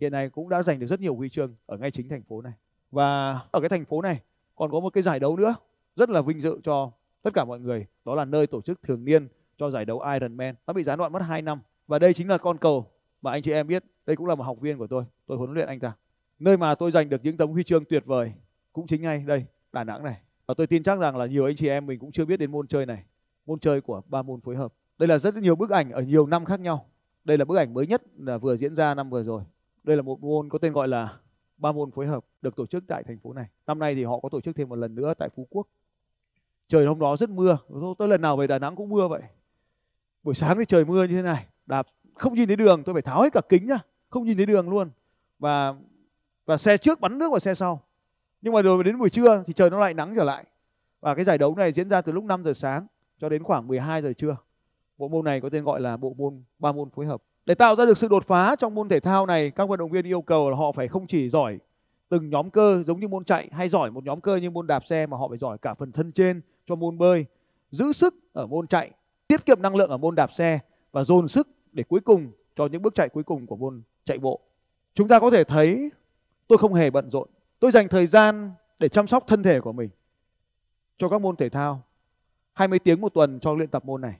hiện 0.00 0.12
nay 0.12 0.28
cũng 0.28 0.48
đã 0.48 0.62
giành 0.62 0.78
được 0.78 0.86
rất 0.86 1.00
nhiều 1.00 1.14
huy 1.14 1.28
chương 1.28 1.54
ở 1.66 1.76
ngay 1.76 1.90
chính 1.90 2.08
thành 2.08 2.22
phố 2.22 2.42
này. 2.42 2.52
Và 2.90 3.38
ở 3.50 3.60
cái 3.60 3.68
thành 3.68 3.84
phố 3.84 4.02
này 4.02 4.20
còn 4.54 4.70
có 4.70 4.80
một 4.80 4.90
cái 4.90 5.02
giải 5.02 5.20
đấu 5.20 5.36
nữa 5.36 5.54
rất 5.96 6.10
là 6.10 6.22
vinh 6.22 6.40
dự 6.40 6.60
cho 6.64 6.90
tất 7.22 7.30
cả 7.34 7.44
mọi 7.44 7.60
người, 7.60 7.86
đó 8.04 8.14
là 8.14 8.24
nơi 8.24 8.46
tổ 8.46 8.62
chức 8.62 8.82
thường 8.82 9.04
niên 9.04 9.28
cho 9.58 9.70
giải 9.70 9.84
đấu 9.84 10.02
Ironman 10.12 10.54
nó 10.66 10.72
bị 10.72 10.84
gián 10.84 10.98
đoạn 10.98 11.12
mất 11.12 11.22
2 11.22 11.42
năm. 11.42 11.60
Và 11.86 11.98
đây 11.98 12.14
chính 12.14 12.28
là 12.28 12.38
con 12.38 12.58
cầu 12.58 12.86
mà 13.22 13.30
anh 13.30 13.42
chị 13.42 13.52
em 13.52 13.66
biết, 13.66 13.84
đây 14.06 14.16
cũng 14.16 14.26
là 14.26 14.34
một 14.34 14.44
học 14.44 14.60
viên 14.60 14.78
của 14.78 14.86
tôi. 14.86 15.04
Tôi 15.26 15.38
huấn 15.38 15.54
luyện 15.54 15.68
anh 15.68 15.80
ta. 15.80 15.92
Nơi 16.38 16.56
mà 16.56 16.74
tôi 16.74 16.90
giành 16.90 17.08
được 17.08 17.20
những 17.24 17.36
tấm 17.36 17.50
huy 17.50 17.64
chương 17.64 17.84
tuyệt 17.84 18.06
vời 18.06 18.32
cũng 18.72 18.86
chính 18.86 19.02
ngay 19.02 19.24
đây 19.26 19.44
Đà 19.72 19.84
Nẵng 19.84 20.04
này 20.04 20.20
và 20.46 20.54
tôi 20.54 20.66
tin 20.66 20.82
chắc 20.82 20.98
rằng 20.98 21.16
là 21.16 21.26
nhiều 21.26 21.44
anh 21.44 21.56
chị 21.56 21.68
em 21.68 21.86
mình 21.86 21.98
cũng 21.98 22.12
chưa 22.12 22.24
biết 22.24 22.36
đến 22.36 22.50
môn 22.50 22.66
chơi 22.66 22.86
này 22.86 23.04
môn 23.46 23.58
chơi 23.58 23.80
của 23.80 24.02
ba 24.06 24.22
môn 24.22 24.40
phối 24.40 24.56
hợp 24.56 24.72
đây 24.98 25.08
là 25.08 25.18
rất 25.18 25.34
nhiều 25.34 25.56
bức 25.56 25.70
ảnh 25.70 25.90
ở 25.90 26.02
nhiều 26.02 26.26
năm 26.26 26.44
khác 26.44 26.60
nhau 26.60 26.86
đây 27.24 27.38
là 27.38 27.44
bức 27.44 27.56
ảnh 27.56 27.74
mới 27.74 27.86
nhất 27.86 28.02
là 28.18 28.38
vừa 28.38 28.56
diễn 28.56 28.76
ra 28.76 28.94
năm 28.94 29.10
vừa 29.10 29.22
rồi 29.22 29.42
Đây 29.84 29.96
là 29.96 30.02
một 30.02 30.20
môn 30.20 30.48
có 30.48 30.58
tên 30.58 30.72
gọi 30.72 30.88
là 30.88 31.18
ba 31.62 31.72
môn 31.72 31.90
phối 31.90 32.06
hợp 32.06 32.24
được 32.42 32.56
tổ 32.56 32.66
chức 32.66 32.84
tại 32.86 33.02
thành 33.02 33.18
phố 33.18 33.32
này. 33.32 33.46
Năm 33.66 33.78
nay 33.78 33.94
thì 33.94 34.04
họ 34.04 34.20
có 34.20 34.28
tổ 34.28 34.40
chức 34.40 34.56
thêm 34.56 34.68
một 34.68 34.76
lần 34.76 34.94
nữa 34.94 35.14
tại 35.18 35.28
Phú 35.36 35.46
Quốc. 35.50 35.66
Trời 36.68 36.86
hôm 36.86 36.98
đó 36.98 37.16
rất 37.16 37.30
mưa, 37.30 37.58
tôi 37.98 38.08
lần 38.08 38.20
nào 38.22 38.36
về 38.36 38.46
Đà 38.46 38.58
Nẵng 38.58 38.76
cũng 38.76 38.88
mưa 38.88 39.08
vậy. 39.08 39.22
Buổi 40.22 40.34
sáng 40.34 40.58
thì 40.58 40.64
trời 40.64 40.84
mưa 40.84 41.04
như 41.04 41.16
thế 41.16 41.22
này, 41.22 41.46
đạp 41.66 41.86
không 42.14 42.34
nhìn 42.34 42.46
thấy 42.46 42.56
đường, 42.56 42.82
tôi 42.84 42.92
phải 42.92 43.02
tháo 43.02 43.22
hết 43.22 43.32
cả 43.32 43.40
kính 43.48 43.66
nhá, 43.66 43.78
không 44.08 44.24
nhìn 44.24 44.36
thấy 44.36 44.46
đường 44.46 44.70
luôn. 44.70 44.90
Và 45.38 45.74
và 46.46 46.56
xe 46.56 46.76
trước 46.76 47.00
bắn 47.00 47.18
nước 47.18 47.30
vào 47.30 47.40
xe 47.40 47.54
sau. 47.54 47.82
Nhưng 48.42 48.54
mà 48.54 48.62
rồi 48.62 48.84
đến 48.84 48.98
buổi 48.98 49.10
trưa 49.10 49.42
thì 49.46 49.52
trời 49.52 49.70
nó 49.70 49.78
lại 49.78 49.94
nắng 49.94 50.14
trở 50.16 50.24
lại. 50.24 50.44
Và 51.00 51.14
cái 51.14 51.24
giải 51.24 51.38
đấu 51.38 51.54
này 51.54 51.72
diễn 51.72 51.88
ra 51.88 52.02
từ 52.02 52.12
lúc 52.12 52.24
5 52.24 52.44
giờ 52.44 52.52
sáng 52.52 52.86
cho 53.18 53.28
đến 53.28 53.42
khoảng 53.42 53.68
12 53.68 54.02
giờ 54.02 54.12
trưa. 54.12 54.36
Bộ 54.98 55.08
môn 55.08 55.24
này 55.24 55.40
có 55.40 55.48
tên 55.48 55.64
gọi 55.64 55.80
là 55.80 55.96
bộ 55.96 56.14
môn 56.18 56.42
ba 56.58 56.72
môn 56.72 56.90
phối 56.90 57.06
hợp. 57.06 57.22
Để 57.46 57.54
tạo 57.54 57.76
ra 57.76 57.84
được 57.84 57.98
sự 57.98 58.08
đột 58.08 58.26
phá 58.26 58.56
trong 58.56 58.74
môn 58.74 58.88
thể 58.88 59.00
thao 59.00 59.26
này, 59.26 59.50
các 59.50 59.68
vận 59.68 59.78
động 59.78 59.90
viên 59.90 60.06
yêu 60.06 60.22
cầu 60.22 60.50
là 60.50 60.56
họ 60.56 60.72
phải 60.72 60.88
không 60.88 61.06
chỉ 61.06 61.28
giỏi 61.28 61.58
từng 62.12 62.30
nhóm 62.30 62.50
cơ 62.50 62.82
giống 62.86 63.00
như 63.00 63.08
môn 63.08 63.24
chạy 63.24 63.48
hay 63.52 63.68
giỏi 63.68 63.90
một 63.90 64.04
nhóm 64.04 64.20
cơ 64.20 64.36
như 64.36 64.50
môn 64.50 64.66
đạp 64.66 64.86
xe 64.86 65.06
mà 65.06 65.16
họ 65.16 65.28
phải 65.28 65.38
giỏi 65.38 65.58
cả 65.58 65.74
phần 65.74 65.92
thân 65.92 66.12
trên 66.12 66.40
cho 66.66 66.74
môn 66.74 66.98
bơi, 66.98 67.26
giữ 67.70 67.92
sức 67.92 68.14
ở 68.32 68.46
môn 68.46 68.66
chạy, 68.66 68.90
tiết 69.28 69.46
kiệm 69.46 69.62
năng 69.62 69.76
lượng 69.76 69.90
ở 69.90 69.96
môn 69.96 70.14
đạp 70.14 70.34
xe 70.34 70.58
và 70.92 71.04
dồn 71.04 71.28
sức 71.28 71.48
để 71.72 71.82
cuối 71.82 72.00
cùng 72.00 72.32
cho 72.56 72.66
những 72.66 72.82
bước 72.82 72.94
chạy 72.94 73.08
cuối 73.08 73.22
cùng 73.22 73.46
của 73.46 73.56
môn 73.56 73.82
chạy 74.04 74.18
bộ. 74.18 74.40
Chúng 74.94 75.08
ta 75.08 75.20
có 75.20 75.30
thể 75.30 75.44
thấy 75.44 75.90
tôi 76.48 76.58
không 76.58 76.74
hề 76.74 76.90
bận 76.90 77.10
rộn. 77.10 77.28
Tôi 77.62 77.70
dành 77.70 77.88
thời 77.88 78.06
gian 78.06 78.50
để 78.78 78.88
chăm 78.88 79.06
sóc 79.06 79.24
thân 79.26 79.42
thể 79.42 79.60
của 79.60 79.72
mình 79.72 79.90
cho 80.98 81.08
các 81.08 81.20
môn 81.20 81.36
thể 81.36 81.48
thao 81.48 81.82
20 82.52 82.78
tiếng 82.78 83.00
một 83.00 83.14
tuần 83.14 83.40
cho 83.40 83.54
luyện 83.54 83.68
tập 83.68 83.84
môn 83.84 84.00
này. 84.00 84.14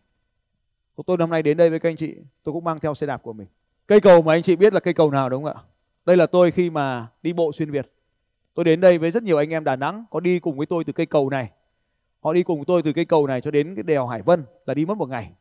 Tôi 1.07 1.17
năm 1.17 1.31
nay 1.31 1.43
đến 1.43 1.57
đây 1.57 1.71
với 1.71 1.79
các 1.79 1.89
anh 1.89 1.97
chị, 1.97 2.17
tôi 2.43 2.53
cũng 2.53 2.65
mang 2.65 2.81
theo 2.81 2.95
xe 2.95 3.07
đạp 3.07 3.23
của 3.23 3.33
mình. 3.33 3.47
Cây 3.87 4.01
cầu 4.01 4.23
mà 4.23 4.33
anh 4.35 4.43
chị 4.43 4.57
biết 4.57 4.73
là 4.73 4.81
cây 4.81 4.95
cầu 4.95 5.11
nào 5.11 5.29
đúng 5.29 5.45
không 5.45 5.55
ạ? 5.55 5.63
Đây 6.07 6.17
là 6.17 6.27
tôi 6.27 6.51
khi 6.51 6.71
mà 6.71 7.07
đi 7.23 7.33
bộ 7.33 7.53
xuyên 7.53 7.71
Việt. 7.71 7.93
Tôi 8.55 8.65
đến 8.65 8.81
đây 8.81 8.99
với 8.99 9.11
rất 9.11 9.23
nhiều 9.23 9.39
anh 9.39 9.51
em 9.51 9.65
Đà 9.65 9.77
Nẵng 9.77 10.05
có 10.11 10.21
đi 10.21 10.39
cùng 10.39 10.57
với 10.57 10.67
tôi 10.67 10.85
từ 10.85 10.93
cây 10.93 11.07
cầu 11.07 11.31
này. 11.31 11.51
Họ 12.21 12.33
đi 12.33 12.43
cùng 12.43 12.65
tôi 12.65 12.83
từ 12.83 12.93
cây 12.93 13.05
cầu 13.05 13.27
này 13.27 13.41
cho 13.41 13.51
đến 13.51 13.75
cái 13.75 13.83
đèo 13.83 14.07
Hải 14.07 14.23
Vân 14.23 14.45
là 14.67 14.75
đi 14.75 14.85
mất 14.85 14.97
một 14.97 15.09
ngày. 15.09 15.33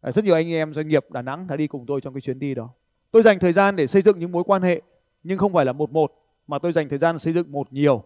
À, 0.00 0.12
rất 0.12 0.24
nhiều 0.24 0.34
anh 0.34 0.52
em 0.52 0.74
doanh 0.74 0.88
nghiệp 0.88 1.06
Đà 1.10 1.22
Nẵng 1.22 1.46
đã 1.46 1.56
đi 1.56 1.66
cùng 1.66 1.86
tôi 1.86 2.00
trong 2.00 2.14
cái 2.14 2.20
chuyến 2.20 2.38
đi 2.38 2.54
đó. 2.54 2.68
Tôi 3.10 3.22
dành 3.22 3.38
thời 3.38 3.52
gian 3.52 3.76
để 3.76 3.86
xây 3.86 4.02
dựng 4.02 4.18
những 4.18 4.32
mối 4.32 4.44
quan 4.44 4.62
hệ 4.62 4.82
nhưng 5.22 5.38
không 5.38 5.52
phải 5.52 5.64
là 5.64 5.72
một 5.72 5.92
một 5.92 6.12
mà 6.46 6.58
tôi 6.58 6.72
dành 6.72 6.88
thời 6.88 6.98
gian 6.98 7.18
xây 7.18 7.32
dựng 7.32 7.52
một 7.52 7.72
nhiều. 7.72 8.04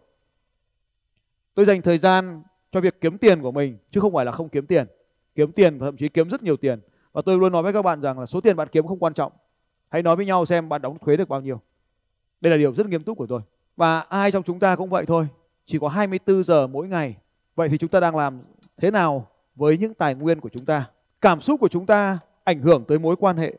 Tôi 1.54 1.66
dành 1.66 1.82
thời 1.82 1.98
gian 1.98 2.42
cho 2.72 2.80
việc 2.80 3.00
kiếm 3.00 3.18
tiền 3.18 3.42
của 3.42 3.52
mình, 3.52 3.78
chứ 3.90 4.00
không 4.00 4.12
phải 4.12 4.24
là 4.24 4.32
không 4.32 4.48
kiếm 4.48 4.66
tiền. 4.66 4.86
Kiếm 5.34 5.52
tiền 5.52 5.78
và 5.78 5.86
thậm 5.86 5.96
chí 5.96 6.08
kiếm 6.08 6.28
rất 6.28 6.42
nhiều 6.42 6.56
tiền. 6.56 6.80
Và 7.12 7.22
tôi 7.24 7.38
luôn 7.38 7.52
nói 7.52 7.62
với 7.62 7.72
các 7.72 7.82
bạn 7.82 8.00
rằng 8.00 8.18
là 8.18 8.26
số 8.26 8.40
tiền 8.40 8.56
bạn 8.56 8.68
kiếm 8.72 8.86
không 8.86 8.98
quan 8.98 9.14
trọng. 9.14 9.32
Hãy 9.88 10.02
nói 10.02 10.16
với 10.16 10.26
nhau 10.26 10.46
xem 10.46 10.68
bạn 10.68 10.82
đóng 10.82 10.98
thuế 10.98 11.16
được 11.16 11.28
bao 11.28 11.40
nhiêu. 11.40 11.60
Đây 12.40 12.50
là 12.50 12.56
điều 12.56 12.74
rất 12.74 12.86
nghiêm 12.86 13.02
túc 13.02 13.18
của 13.18 13.26
tôi. 13.26 13.40
Và 13.76 14.00
ai 14.00 14.30
trong 14.32 14.42
chúng 14.42 14.58
ta 14.58 14.76
cũng 14.76 14.90
vậy 14.90 15.04
thôi. 15.06 15.26
Chỉ 15.66 15.78
có 15.78 15.88
24 15.88 16.44
giờ 16.44 16.66
mỗi 16.66 16.88
ngày. 16.88 17.16
Vậy 17.54 17.68
thì 17.68 17.78
chúng 17.78 17.90
ta 17.90 18.00
đang 18.00 18.16
làm 18.16 18.42
thế 18.76 18.90
nào 18.90 19.28
với 19.54 19.78
những 19.78 19.94
tài 19.94 20.14
nguyên 20.14 20.40
của 20.40 20.48
chúng 20.48 20.64
ta? 20.64 20.90
Cảm 21.20 21.40
xúc 21.40 21.60
của 21.60 21.68
chúng 21.68 21.86
ta 21.86 22.18
ảnh 22.44 22.60
hưởng 22.60 22.84
tới 22.84 22.98
mối 22.98 23.16
quan 23.16 23.36
hệ. 23.36 23.54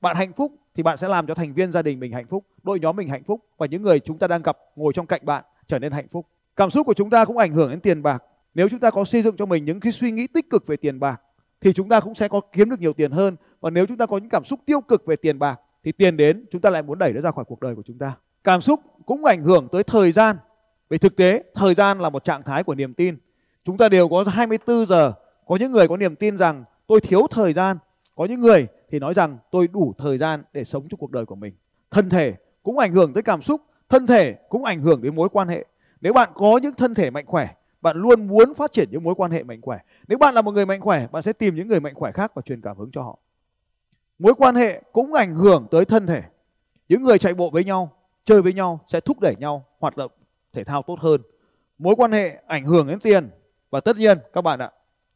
Bạn 0.00 0.16
hạnh 0.16 0.32
phúc 0.32 0.52
thì 0.76 0.82
bạn 0.82 0.96
sẽ 0.96 1.08
làm 1.08 1.26
cho 1.26 1.34
thành 1.34 1.54
viên 1.54 1.72
gia 1.72 1.82
đình 1.82 2.00
mình 2.00 2.12
hạnh 2.12 2.26
phúc, 2.26 2.44
đội 2.62 2.80
nhóm 2.80 2.96
mình 2.96 3.08
hạnh 3.08 3.22
phúc 3.24 3.40
và 3.58 3.66
những 3.66 3.82
người 3.82 4.00
chúng 4.00 4.18
ta 4.18 4.26
đang 4.26 4.42
gặp 4.42 4.58
ngồi 4.76 4.92
trong 4.92 5.06
cạnh 5.06 5.20
bạn 5.24 5.44
trở 5.66 5.78
nên 5.78 5.92
hạnh 5.92 6.06
phúc. 6.12 6.26
Cảm 6.56 6.70
xúc 6.70 6.86
của 6.86 6.94
chúng 6.94 7.10
ta 7.10 7.24
cũng 7.24 7.36
ảnh 7.36 7.52
hưởng 7.52 7.70
đến 7.70 7.80
tiền 7.80 8.02
bạc. 8.02 8.22
Nếu 8.54 8.68
chúng 8.68 8.80
ta 8.80 8.90
có 8.90 9.04
xây 9.04 9.22
dựng 9.22 9.36
cho 9.36 9.46
mình 9.46 9.64
những 9.64 9.80
cái 9.80 9.92
suy 9.92 10.10
nghĩ 10.10 10.26
tích 10.26 10.50
cực 10.50 10.66
về 10.66 10.76
tiền 10.76 11.00
bạc 11.00 11.20
thì 11.60 11.72
chúng 11.72 11.88
ta 11.88 12.00
cũng 12.00 12.14
sẽ 12.14 12.28
có 12.28 12.40
kiếm 12.52 12.70
được 12.70 12.80
nhiều 12.80 12.92
tiền 12.92 13.10
hơn. 13.10 13.36
Và 13.60 13.70
nếu 13.70 13.86
chúng 13.86 13.96
ta 13.96 14.06
có 14.06 14.18
những 14.18 14.28
cảm 14.28 14.44
xúc 14.44 14.60
tiêu 14.66 14.80
cực 14.80 15.06
về 15.06 15.16
tiền 15.16 15.38
bạc 15.38 15.60
thì 15.84 15.92
tiền 15.92 16.16
đến 16.16 16.44
chúng 16.50 16.60
ta 16.60 16.70
lại 16.70 16.82
muốn 16.82 16.98
đẩy 16.98 17.12
nó 17.12 17.20
ra 17.20 17.30
khỏi 17.30 17.44
cuộc 17.44 17.60
đời 17.60 17.74
của 17.74 17.82
chúng 17.86 17.98
ta. 17.98 18.12
Cảm 18.44 18.60
xúc 18.60 18.80
cũng 19.06 19.24
ảnh 19.24 19.42
hưởng 19.42 19.68
tới 19.72 19.84
thời 19.84 20.12
gian. 20.12 20.36
Vì 20.88 20.98
thực 20.98 21.16
tế, 21.16 21.42
thời 21.54 21.74
gian 21.74 22.00
là 22.00 22.10
một 22.10 22.24
trạng 22.24 22.42
thái 22.42 22.64
của 22.64 22.74
niềm 22.74 22.94
tin. 22.94 23.16
Chúng 23.64 23.76
ta 23.76 23.88
đều 23.88 24.08
có 24.08 24.24
24 24.28 24.86
giờ. 24.86 25.12
Có 25.46 25.56
những 25.56 25.72
người 25.72 25.88
có 25.88 25.96
niềm 25.96 26.16
tin 26.16 26.36
rằng 26.36 26.64
tôi 26.86 27.00
thiếu 27.00 27.26
thời 27.30 27.52
gian. 27.52 27.76
Có 28.14 28.24
những 28.24 28.40
người 28.40 28.66
thì 28.90 28.98
nói 28.98 29.14
rằng 29.14 29.38
tôi 29.50 29.68
đủ 29.68 29.94
thời 29.98 30.18
gian 30.18 30.42
để 30.52 30.64
sống 30.64 30.86
cho 30.90 30.96
cuộc 30.96 31.10
đời 31.10 31.26
của 31.26 31.34
mình. 31.34 31.54
Thân 31.90 32.08
thể 32.08 32.34
cũng 32.62 32.78
ảnh 32.78 32.92
hưởng 32.92 33.12
tới 33.12 33.22
cảm 33.22 33.42
xúc, 33.42 33.60
thân 33.88 34.06
thể 34.06 34.36
cũng 34.48 34.64
ảnh 34.64 34.80
hưởng 34.80 35.02
đến 35.02 35.14
mối 35.14 35.28
quan 35.28 35.48
hệ. 35.48 35.64
Nếu 36.00 36.12
bạn 36.12 36.30
có 36.34 36.58
những 36.62 36.74
thân 36.74 36.94
thể 36.94 37.10
mạnh 37.10 37.26
khỏe, 37.26 37.48
bạn 37.80 37.96
luôn 37.96 38.26
muốn 38.26 38.54
phát 38.54 38.72
triển 38.72 38.88
những 38.90 39.02
mối 39.02 39.14
quan 39.14 39.30
hệ 39.30 39.42
mạnh 39.42 39.60
khỏe. 39.60 39.78
Nếu 40.08 40.18
bạn 40.18 40.34
là 40.34 40.42
một 40.42 40.52
người 40.52 40.66
mạnh 40.66 40.80
khỏe, 40.80 41.06
bạn 41.12 41.22
sẽ 41.22 41.32
tìm 41.32 41.54
những 41.54 41.68
người 41.68 41.80
mạnh 41.80 41.94
khỏe 41.94 42.12
khác 42.12 42.32
và 42.34 42.42
truyền 42.42 42.60
cảm 42.60 42.76
hứng 42.76 42.90
cho 42.92 43.02
họ. 43.02 43.18
Mối 44.18 44.34
quan 44.34 44.54
hệ 44.54 44.82
cũng 44.92 45.14
ảnh 45.14 45.34
hưởng 45.34 45.66
tới 45.70 45.84
thân 45.84 46.06
thể. 46.06 46.22
Những 46.88 47.02
người 47.02 47.18
chạy 47.18 47.34
bộ 47.34 47.50
với 47.50 47.64
nhau, 47.64 47.90
chơi 48.24 48.42
với 48.42 48.52
nhau 48.52 48.80
sẽ 48.88 49.00
thúc 49.00 49.20
đẩy 49.20 49.36
nhau 49.38 49.64
hoạt 49.78 49.96
động 49.96 50.10
thể 50.52 50.64
thao 50.64 50.82
tốt 50.82 51.00
hơn. 51.00 51.20
Mối 51.78 51.94
quan 51.96 52.12
hệ 52.12 52.42
ảnh 52.46 52.64
hưởng 52.64 52.86
đến 52.86 53.00
tiền 53.00 53.30
và 53.70 53.80
tất 53.80 53.96
nhiên 53.96 54.18
các 54.32 54.42
bạn 54.42 54.58
ạ, 54.58 54.70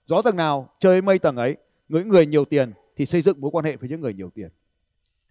gió 0.07 0.23
tầng 0.23 0.37
nào 0.37 0.69
chơi 0.79 1.03
mây 1.03 1.19
tầng 1.19 1.37
ấy, 1.37 1.57
những 1.89 2.09
người 2.09 2.27
nhiều 2.27 2.45
tiền 2.45 2.73
thì 3.01 3.07
xây 3.07 3.23
dựng 3.23 3.41
mối 3.41 3.51
quan 3.51 3.65
hệ 3.65 3.77
với 3.77 3.89
những 3.89 4.01
người 4.01 4.15
nhiều 4.15 4.31
tiền. 4.35 4.49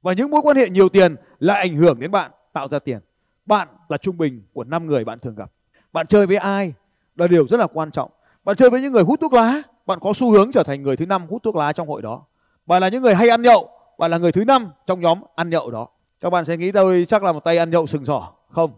Và 0.01 0.13
những 0.13 0.31
mối 0.31 0.41
quan 0.41 0.57
hệ 0.57 0.69
nhiều 0.69 0.89
tiền 0.89 1.15
lại 1.39 1.59
ảnh 1.59 1.75
hưởng 1.75 1.99
đến 1.99 2.11
bạn 2.11 2.31
tạo 2.53 2.67
ra 2.67 2.79
tiền. 2.79 2.99
Bạn 3.45 3.67
là 3.89 3.97
trung 3.97 4.17
bình 4.17 4.41
của 4.53 4.63
5 4.63 4.87
người 4.87 5.05
bạn 5.05 5.19
thường 5.19 5.35
gặp. 5.35 5.51
Bạn 5.93 6.07
chơi 6.07 6.27
với 6.27 6.37
ai 6.37 6.73
là 7.15 7.27
điều 7.27 7.47
rất 7.47 7.59
là 7.59 7.67
quan 7.67 7.91
trọng. 7.91 8.11
Bạn 8.43 8.55
chơi 8.55 8.69
với 8.69 8.81
những 8.81 8.93
người 8.93 9.03
hút 9.03 9.19
thuốc 9.21 9.33
lá, 9.33 9.61
bạn 9.85 9.99
có 9.99 10.13
xu 10.13 10.31
hướng 10.31 10.51
trở 10.51 10.63
thành 10.63 10.83
người 10.83 10.97
thứ 10.97 11.05
năm 11.05 11.27
hút 11.27 11.43
thuốc 11.43 11.55
lá 11.55 11.73
trong 11.73 11.87
hội 11.87 12.01
đó. 12.01 12.25
Bạn 12.65 12.81
là 12.81 12.89
những 12.89 13.01
người 13.01 13.15
hay 13.15 13.29
ăn 13.29 13.41
nhậu, 13.41 13.69
bạn 13.97 14.11
là 14.11 14.17
người 14.17 14.31
thứ 14.31 14.45
năm 14.45 14.71
trong 14.87 15.01
nhóm 15.01 15.21
ăn 15.35 15.49
nhậu 15.49 15.71
đó. 15.71 15.87
Các 16.21 16.29
bạn 16.29 16.45
sẽ 16.45 16.57
nghĩ 16.57 16.71
tôi 16.71 17.05
chắc 17.07 17.23
là 17.23 17.31
một 17.31 17.43
tay 17.43 17.57
ăn 17.57 17.69
nhậu 17.69 17.87
sừng 17.87 18.05
sỏ. 18.05 18.31
Không, 18.49 18.71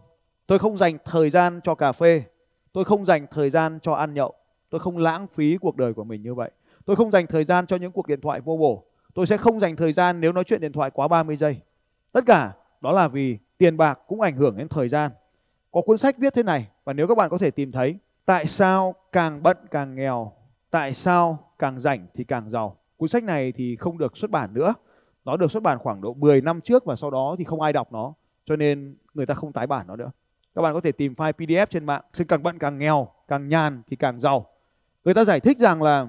tôi 0.46 0.58
không 0.58 0.78
dành 0.78 0.98
thời 1.04 1.30
gian 1.30 1.60
cho 1.64 1.74
cà 1.74 1.92
phê, 1.92 2.22
tôi 2.72 2.84
không 2.84 3.06
dành 3.06 3.26
thời 3.30 3.50
gian 3.50 3.78
cho 3.82 3.92
ăn 3.92 4.14
nhậu, 4.14 4.34
tôi 4.70 4.80
không 4.80 4.98
lãng 4.98 5.26
phí 5.34 5.56
cuộc 5.60 5.76
đời 5.76 5.94
của 5.94 6.04
mình 6.04 6.22
như 6.22 6.34
vậy. 6.34 6.50
Tôi 6.86 6.96
không 6.96 7.10
dành 7.10 7.26
thời 7.26 7.44
gian 7.44 7.66
cho 7.66 7.76
những 7.76 7.92
cuộc 7.92 8.06
điện 8.06 8.20
thoại 8.20 8.40
vô 8.40 8.56
bổ. 8.56 8.84
Tôi 9.14 9.26
sẽ 9.26 9.36
không 9.36 9.60
dành 9.60 9.76
thời 9.76 9.92
gian 9.92 10.20
nếu 10.20 10.32
nói 10.32 10.44
chuyện 10.44 10.60
điện 10.60 10.72
thoại 10.72 10.90
quá 10.90 11.08
30 11.08 11.36
giây. 11.36 11.60
Tất 12.12 12.24
cả 12.26 12.52
đó 12.80 12.92
là 12.92 13.08
vì 13.08 13.38
tiền 13.58 13.76
bạc 13.76 13.98
cũng 14.06 14.20
ảnh 14.20 14.36
hưởng 14.36 14.56
đến 14.56 14.68
thời 14.68 14.88
gian. 14.88 15.10
Có 15.70 15.80
cuốn 15.82 15.98
sách 15.98 16.18
viết 16.18 16.34
thế 16.34 16.42
này 16.42 16.68
và 16.84 16.92
nếu 16.92 17.08
các 17.08 17.16
bạn 17.16 17.30
có 17.30 17.38
thể 17.38 17.50
tìm 17.50 17.72
thấy 17.72 17.96
tại 18.26 18.46
sao 18.46 18.94
càng 19.12 19.42
bận 19.42 19.56
càng 19.70 19.94
nghèo, 19.94 20.32
tại 20.70 20.94
sao 20.94 21.38
càng 21.58 21.80
rảnh 21.80 22.06
thì 22.14 22.24
càng 22.24 22.50
giàu. 22.50 22.76
Cuốn 22.96 23.08
sách 23.08 23.24
này 23.24 23.52
thì 23.52 23.76
không 23.76 23.98
được 23.98 24.16
xuất 24.16 24.30
bản 24.30 24.54
nữa. 24.54 24.74
Nó 25.24 25.36
được 25.36 25.50
xuất 25.50 25.62
bản 25.62 25.78
khoảng 25.78 26.00
độ 26.00 26.14
10 26.14 26.40
năm 26.40 26.60
trước 26.60 26.84
và 26.84 26.96
sau 26.96 27.10
đó 27.10 27.34
thì 27.38 27.44
không 27.44 27.60
ai 27.60 27.72
đọc 27.72 27.92
nó 27.92 28.14
cho 28.44 28.56
nên 28.56 28.96
người 29.14 29.26
ta 29.26 29.34
không 29.34 29.52
tái 29.52 29.66
bản 29.66 29.86
nó 29.86 29.96
nữa. 29.96 30.10
Các 30.54 30.62
bạn 30.62 30.74
có 30.74 30.80
thể 30.80 30.92
tìm 30.92 31.14
file 31.14 31.32
PDF 31.32 31.66
trên 31.66 31.86
mạng. 31.86 32.02
Sự 32.12 32.24
càng 32.24 32.42
bận 32.42 32.58
càng 32.58 32.78
nghèo, 32.78 33.08
càng 33.28 33.48
nhàn 33.48 33.82
thì 33.90 33.96
càng 33.96 34.20
giàu. 34.20 34.46
Người 35.04 35.14
ta 35.14 35.24
giải 35.24 35.40
thích 35.40 35.58
rằng 35.58 35.82
là 35.82 36.06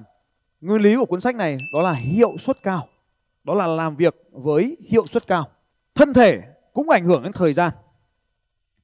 Nguyên 0.60 0.82
lý 0.82 0.96
của 0.96 1.04
cuốn 1.04 1.20
sách 1.20 1.36
này 1.36 1.58
đó 1.74 1.82
là 1.82 1.92
hiệu 1.92 2.36
suất 2.38 2.62
cao. 2.62 2.88
Đó 3.44 3.54
là 3.54 3.66
làm 3.66 3.96
việc 3.96 4.14
với 4.32 4.76
hiệu 4.88 5.06
suất 5.06 5.26
cao. 5.26 5.48
Thân 5.94 6.14
thể 6.14 6.42
cũng 6.72 6.90
ảnh 6.90 7.04
hưởng 7.04 7.22
đến 7.22 7.32
thời 7.32 7.54
gian. 7.54 7.72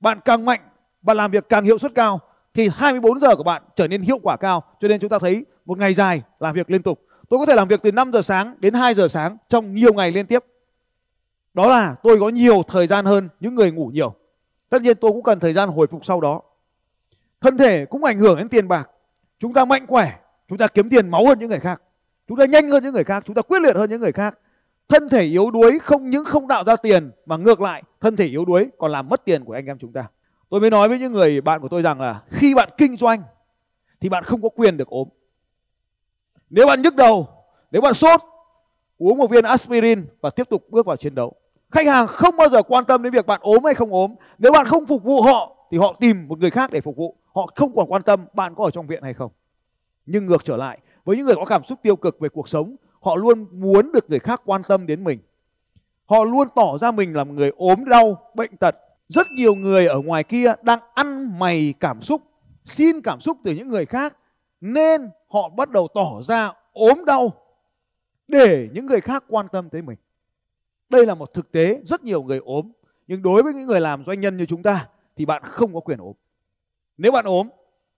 Bạn 0.01 0.21
càng 0.25 0.45
mạnh, 0.45 0.61
bạn 1.03 1.17
làm 1.17 1.31
việc 1.31 1.49
càng 1.49 1.65
hiệu 1.65 1.79
suất 1.79 1.95
cao 1.95 2.21
thì 2.55 2.69
24 2.75 3.21
giờ 3.21 3.37
của 3.37 3.43
bạn 3.43 3.63
trở 3.77 3.89
nên 3.89 4.03
hiệu 4.03 4.19
quả 4.23 4.37
cao. 4.37 4.63
Cho 4.81 4.89
nên 4.89 5.01
chúng 5.01 5.11
ta 5.11 5.19
thấy 5.19 5.45
một 5.65 5.79
ngày 5.79 5.95
dài 5.95 6.23
làm 6.41 6.55
việc 6.55 6.71
liên 6.71 6.83
tục. 6.83 7.01
Tôi 7.29 7.39
có 7.41 7.47
thể 7.47 7.55
làm 7.55 7.69
việc 7.69 7.83
từ 7.83 7.93
5 7.93 8.13
giờ 8.13 8.23
sáng 8.23 8.55
đến 8.59 8.75
2 8.75 8.95
giờ 8.95 9.09
sáng 9.09 9.37
trong 9.49 9.75
nhiều 9.75 9.93
ngày 9.93 10.13
liên 10.13 10.27
tiếp. 10.27 10.45
Đó 11.55 11.67
là 11.67 11.95
tôi 12.03 12.21
có 12.21 12.29
nhiều 12.29 12.63
thời 12.69 12.87
gian 12.87 13.05
hơn 13.05 13.29
những 13.41 13.55
người 13.55 13.73
ngủ 13.73 13.87
nhiều. 13.87 14.15
Tất 14.69 14.83
nhiên 14.83 14.97
tôi 15.01 15.13
cũng 15.13 15.23
cần 15.23 15.41
thời 15.41 15.53
gian 15.53 15.69
hồi 15.69 15.87
phục 15.87 16.07
sau 16.07 16.21
đó. 16.21 16.43
Thân 17.41 17.59
thể 17.59 17.85
cũng 17.85 18.05
ảnh 18.05 18.19
hưởng 18.19 18.39
đến 18.39 18.49
tiền 18.49 18.69
bạc. 18.69 18.91
Chúng 19.39 19.53
ta 19.53 19.65
mạnh 19.65 19.87
khỏe 19.87 20.19
chúng 20.51 20.59
ta 20.59 20.67
kiếm 20.67 20.91
tiền 20.91 21.09
máu 21.09 21.27
hơn 21.27 21.39
những 21.39 21.49
người 21.49 21.59
khác. 21.59 21.83
Chúng 22.29 22.39
ta 22.39 22.45
nhanh 22.45 22.69
hơn 22.69 22.83
những 22.83 22.95
người 22.95 23.05
khác. 23.05 23.23
Chúng 23.27 23.35
ta 23.35 23.43
quyết 23.43 23.63
liệt 23.63 23.77
hơn 23.77 23.91
những 23.91 24.01
người 24.01 24.13
khác. 24.13 24.39
Thân 24.89 25.09
thể 25.09 25.23
yếu 25.23 25.51
đuối 25.51 25.79
không 25.79 26.11
những 26.11 26.25
không 26.25 26.49
tạo 26.49 26.65
ra 26.65 26.77
tiền, 26.77 27.11
mà 27.27 27.37
ngược 27.37 27.61
lại, 27.61 27.83
thân 28.01 28.17
thể 28.17 28.27
yếu 28.27 28.45
đuối 28.45 28.71
còn 28.79 28.93
làm 28.93 29.09
mất 29.09 29.25
tiền 29.25 29.45
của 29.45 29.53
anh 29.53 29.67
em 29.67 29.79
chúng 29.79 29.93
ta. 29.93 30.09
Tôi 30.49 30.61
mới 30.61 30.71
nói 30.71 30.89
với 30.89 30.99
những 30.99 31.13
người 31.13 31.41
bạn 31.41 31.61
của 31.61 31.69
tôi 31.69 31.83
rằng 31.83 32.01
là 32.01 32.23
khi 32.31 32.55
bạn 32.55 32.69
kinh 32.77 32.97
doanh, 32.97 33.23
thì 34.01 34.09
bạn 34.09 34.25
không 34.25 34.43
có 34.43 34.49
quyền 34.49 34.77
được 34.77 34.89
ốm. 34.89 35.09
Nếu 36.51 36.67
bạn 36.67 36.83
nhức 36.83 36.95
đầu, 36.95 37.29
nếu 37.71 37.83
bạn 37.83 37.95
sốt, 37.95 38.21
uống 38.99 39.19
một 39.19 39.31
viên 39.31 39.45
aspirin 39.45 40.07
và 40.21 40.31
tiếp 40.31 40.49
tục 40.51 40.67
bước 40.71 40.87
vào 40.87 40.97
chiến 40.97 41.15
đấu. 41.15 41.35
Khách 41.71 41.87
hàng 41.87 42.07
không 42.07 42.37
bao 42.37 42.49
giờ 42.49 42.63
quan 42.63 42.85
tâm 42.85 43.03
đến 43.03 43.13
việc 43.13 43.27
bạn 43.27 43.41
ốm 43.43 43.65
hay 43.65 43.75
không 43.75 43.93
ốm. 43.93 44.15
Nếu 44.39 44.53
bạn 44.53 44.67
không 44.67 44.87
phục 44.87 45.03
vụ 45.05 45.23
họ, 45.23 45.57
thì 45.71 45.79
họ 45.79 45.97
tìm 46.01 46.29
một 46.29 46.39
người 46.39 46.51
khác 46.51 46.71
để 46.73 46.81
phục 46.81 46.97
vụ. 46.97 47.17
Họ 47.35 47.53
không 47.57 47.77
còn 47.77 47.87
quan 47.93 48.03
tâm 48.03 48.27
bạn 48.35 48.55
có 48.55 48.65
ở 48.65 48.71
trong 48.71 48.87
viện 48.87 49.03
hay 49.03 49.15
không 49.15 49.31
nhưng 50.13 50.27
ngược 50.27 50.45
trở 50.45 50.57
lại, 50.57 50.79
với 51.05 51.17
những 51.17 51.27
người 51.27 51.35
có 51.35 51.45
cảm 51.45 51.65
xúc 51.65 51.79
tiêu 51.83 51.97
cực 51.97 52.21
về 52.21 52.29
cuộc 52.29 52.49
sống, 52.49 52.77
họ 53.01 53.17
luôn 53.17 53.47
muốn 53.51 53.93
được 53.93 54.11
người 54.11 54.19
khác 54.19 54.43
quan 54.45 54.63
tâm 54.69 54.87
đến 54.87 55.05
mình. 55.05 55.19
Họ 56.07 56.25
luôn 56.25 56.49
tỏ 56.55 56.79
ra 56.79 56.91
mình 56.91 57.15
là 57.17 57.25
một 57.25 57.33
người 57.33 57.53
ốm 57.57 57.85
đau, 57.85 58.31
bệnh 58.35 58.57
tật. 58.57 58.77
Rất 59.09 59.27
nhiều 59.31 59.55
người 59.55 59.87
ở 59.87 60.01
ngoài 60.01 60.25
kia 60.25 60.53
đang 60.63 60.79
ăn 60.95 61.39
mày 61.39 61.75
cảm 61.81 62.03
xúc, 62.03 62.23
xin 62.65 63.01
cảm 63.01 63.21
xúc 63.21 63.39
từ 63.45 63.55
những 63.55 63.69
người 63.69 63.87
khác 63.87 64.17
nên 64.61 65.11
họ 65.29 65.49
bắt 65.49 65.71
đầu 65.71 65.89
tỏ 65.95 66.23
ra 66.23 66.53
ốm 66.73 67.05
đau 67.05 67.33
để 68.29 68.69
những 68.73 68.87
người 68.87 69.01
khác 69.01 69.25
quan 69.29 69.49
tâm 69.49 69.69
tới 69.69 69.83
mình. 69.83 69.99
Đây 70.91 71.07
là 71.07 71.15
một 71.15 71.35
thực 71.35 71.53
tế 71.53 71.81
rất 71.87 72.05
nhiều 72.05 72.23
người 72.23 72.39
ốm. 72.39 72.73
nhưng 73.07 73.23
đối 73.23 73.43
với 73.43 73.55
những 73.55 73.67
người 73.67 73.81
làm 73.81 74.05
doanh 74.07 74.21
nhân 74.21 74.37
như 74.37 74.47
chúng 74.47 74.63
ta 74.63 74.89
thì 75.17 75.25
bạn 75.25 75.43
không 75.45 75.75
có 75.75 75.81
quyền 75.81 75.99
ốm 75.99 76.13
nếu 77.01 77.13
bạn 77.13 77.25
ốm 77.25 77.49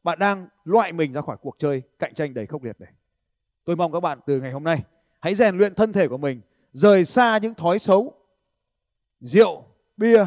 bạn 0.02 0.18
đang 0.18 0.48
loại 0.64 0.92
mình 0.92 1.12
ra 1.12 1.20
khỏi 1.20 1.36
cuộc 1.40 1.58
chơi 1.58 1.82
cạnh 1.98 2.14
tranh 2.14 2.34
đầy 2.34 2.46
khốc 2.46 2.64
liệt 2.64 2.80
này. 2.80 2.92
Tôi 3.64 3.76
mong 3.76 3.92
các 3.92 4.00
bạn 4.00 4.20
từ 4.26 4.40
ngày 4.40 4.52
hôm 4.52 4.64
nay 4.64 4.82
hãy 5.20 5.34
rèn 5.34 5.58
luyện 5.58 5.74
thân 5.74 5.92
thể 5.92 6.08
của 6.08 6.18
mình 6.18 6.40
rời 6.72 7.04
xa 7.04 7.38
những 7.38 7.54
thói 7.54 7.78
xấu. 7.78 8.12
Rượu 9.20 9.64
bia 9.96 10.24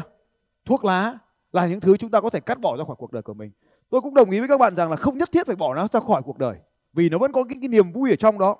thuốc 0.64 0.84
lá 0.84 1.18
là 1.52 1.66
những 1.66 1.80
thứ 1.80 1.96
chúng 1.96 2.10
ta 2.10 2.20
có 2.20 2.30
thể 2.30 2.40
cắt 2.40 2.60
bỏ 2.60 2.76
ra 2.76 2.84
khỏi 2.84 2.96
cuộc 2.98 3.12
đời 3.12 3.22
của 3.22 3.34
mình. 3.34 3.50
Tôi 3.90 4.00
cũng 4.00 4.14
đồng 4.14 4.30
ý 4.30 4.38
với 4.38 4.48
các 4.48 4.58
bạn 4.58 4.76
rằng 4.76 4.90
là 4.90 4.96
không 4.96 5.18
nhất 5.18 5.32
thiết 5.32 5.46
phải 5.46 5.56
bỏ 5.56 5.74
nó 5.74 5.88
ra 5.88 6.00
khỏi 6.00 6.22
cuộc 6.22 6.38
đời 6.38 6.56
vì 6.92 7.08
nó 7.08 7.18
vẫn 7.18 7.32
có 7.32 7.44
cái, 7.44 7.58
cái 7.60 7.68
niềm 7.68 7.92
vui 7.92 8.10
ở 8.10 8.16
trong 8.16 8.38
đó. 8.38 8.56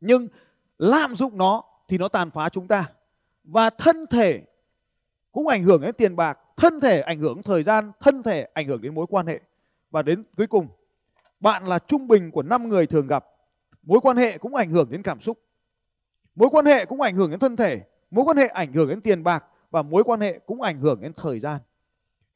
Nhưng 0.00 0.28
lạm 0.78 1.16
dụng 1.16 1.38
nó 1.38 1.62
thì 1.88 1.98
nó 1.98 2.08
tàn 2.08 2.30
phá 2.30 2.48
chúng 2.48 2.68
ta. 2.68 2.84
Và 3.44 3.70
thân 3.70 4.06
thể 4.06 4.42
cũng 5.32 5.46
ảnh 5.46 5.62
hưởng 5.62 5.80
đến 5.80 5.94
tiền 5.98 6.16
bạc 6.16 6.38
thân 6.56 6.80
thể 6.80 7.00
ảnh 7.00 7.18
hưởng 7.18 7.42
thời 7.42 7.62
gian 7.62 7.92
thân 8.00 8.22
thể 8.22 8.48
ảnh 8.54 8.66
hưởng 8.66 8.82
đến 8.82 8.94
mối 8.94 9.06
quan 9.08 9.26
hệ 9.26 9.40
và 9.96 10.02
đến 10.02 10.24
cuối 10.36 10.46
cùng, 10.46 10.68
bạn 11.40 11.64
là 11.66 11.78
trung 11.78 12.08
bình 12.08 12.30
của 12.30 12.42
5 12.42 12.68
người 12.68 12.86
thường 12.86 13.06
gặp. 13.06 13.24
Mối 13.82 14.00
quan 14.00 14.16
hệ 14.16 14.38
cũng 14.38 14.54
ảnh 14.54 14.70
hưởng 14.70 14.90
đến 14.90 15.02
cảm 15.02 15.20
xúc. 15.20 15.38
Mối 16.34 16.48
quan 16.52 16.66
hệ 16.66 16.84
cũng 16.84 17.00
ảnh 17.00 17.16
hưởng 17.16 17.30
đến 17.30 17.38
thân 17.38 17.56
thể. 17.56 17.80
Mối 18.10 18.24
quan 18.24 18.36
hệ 18.36 18.46
ảnh 18.46 18.72
hưởng 18.72 18.88
đến 18.88 19.00
tiền 19.00 19.22
bạc. 19.22 19.44
Và 19.70 19.82
mối 19.82 20.04
quan 20.04 20.20
hệ 20.20 20.38
cũng 20.46 20.62
ảnh 20.62 20.80
hưởng 20.80 21.00
đến 21.00 21.12
thời 21.16 21.40
gian. 21.40 21.60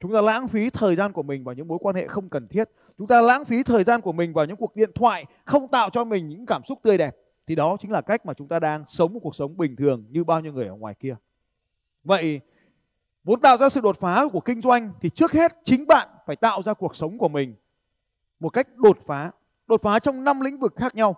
Chúng 0.00 0.12
ta 0.12 0.20
lãng 0.20 0.48
phí 0.48 0.70
thời 0.70 0.96
gian 0.96 1.12
của 1.12 1.22
mình 1.22 1.44
vào 1.44 1.54
những 1.54 1.68
mối 1.68 1.78
quan 1.80 1.96
hệ 1.96 2.06
không 2.06 2.28
cần 2.28 2.48
thiết. 2.48 2.68
Chúng 2.98 3.06
ta 3.06 3.20
lãng 3.20 3.44
phí 3.44 3.62
thời 3.62 3.84
gian 3.84 4.00
của 4.00 4.12
mình 4.12 4.32
vào 4.32 4.44
những 4.44 4.56
cuộc 4.56 4.76
điện 4.76 4.90
thoại 4.94 5.24
không 5.44 5.68
tạo 5.68 5.90
cho 5.90 6.04
mình 6.04 6.28
những 6.28 6.46
cảm 6.46 6.62
xúc 6.64 6.78
tươi 6.82 6.98
đẹp. 6.98 7.16
Thì 7.46 7.54
đó 7.54 7.76
chính 7.80 7.90
là 7.90 8.00
cách 8.00 8.26
mà 8.26 8.34
chúng 8.34 8.48
ta 8.48 8.60
đang 8.60 8.84
sống 8.88 9.12
một 9.12 9.20
cuộc 9.22 9.34
sống 9.34 9.56
bình 9.56 9.76
thường 9.76 10.04
như 10.10 10.24
bao 10.24 10.40
nhiêu 10.40 10.52
người 10.52 10.66
ở 10.66 10.74
ngoài 10.74 10.94
kia. 10.94 11.16
Vậy 12.04 12.40
muốn 13.30 13.40
tạo 13.40 13.56
ra 13.56 13.68
sự 13.68 13.80
đột 13.80 14.00
phá 14.00 14.26
của 14.32 14.40
kinh 14.40 14.62
doanh 14.62 14.92
thì 15.00 15.10
trước 15.10 15.32
hết 15.32 15.56
chính 15.64 15.86
bạn 15.86 16.08
phải 16.26 16.36
tạo 16.36 16.62
ra 16.62 16.74
cuộc 16.74 16.96
sống 16.96 17.18
của 17.18 17.28
mình 17.28 17.54
một 18.40 18.48
cách 18.48 18.68
đột 18.76 18.98
phá 19.06 19.30
đột 19.66 19.82
phá 19.82 19.98
trong 19.98 20.24
năm 20.24 20.40
lĩnh 20.40 20.58
vực 20.58 20.74
khác 20.76 20.94
nhau. 20.94 21.16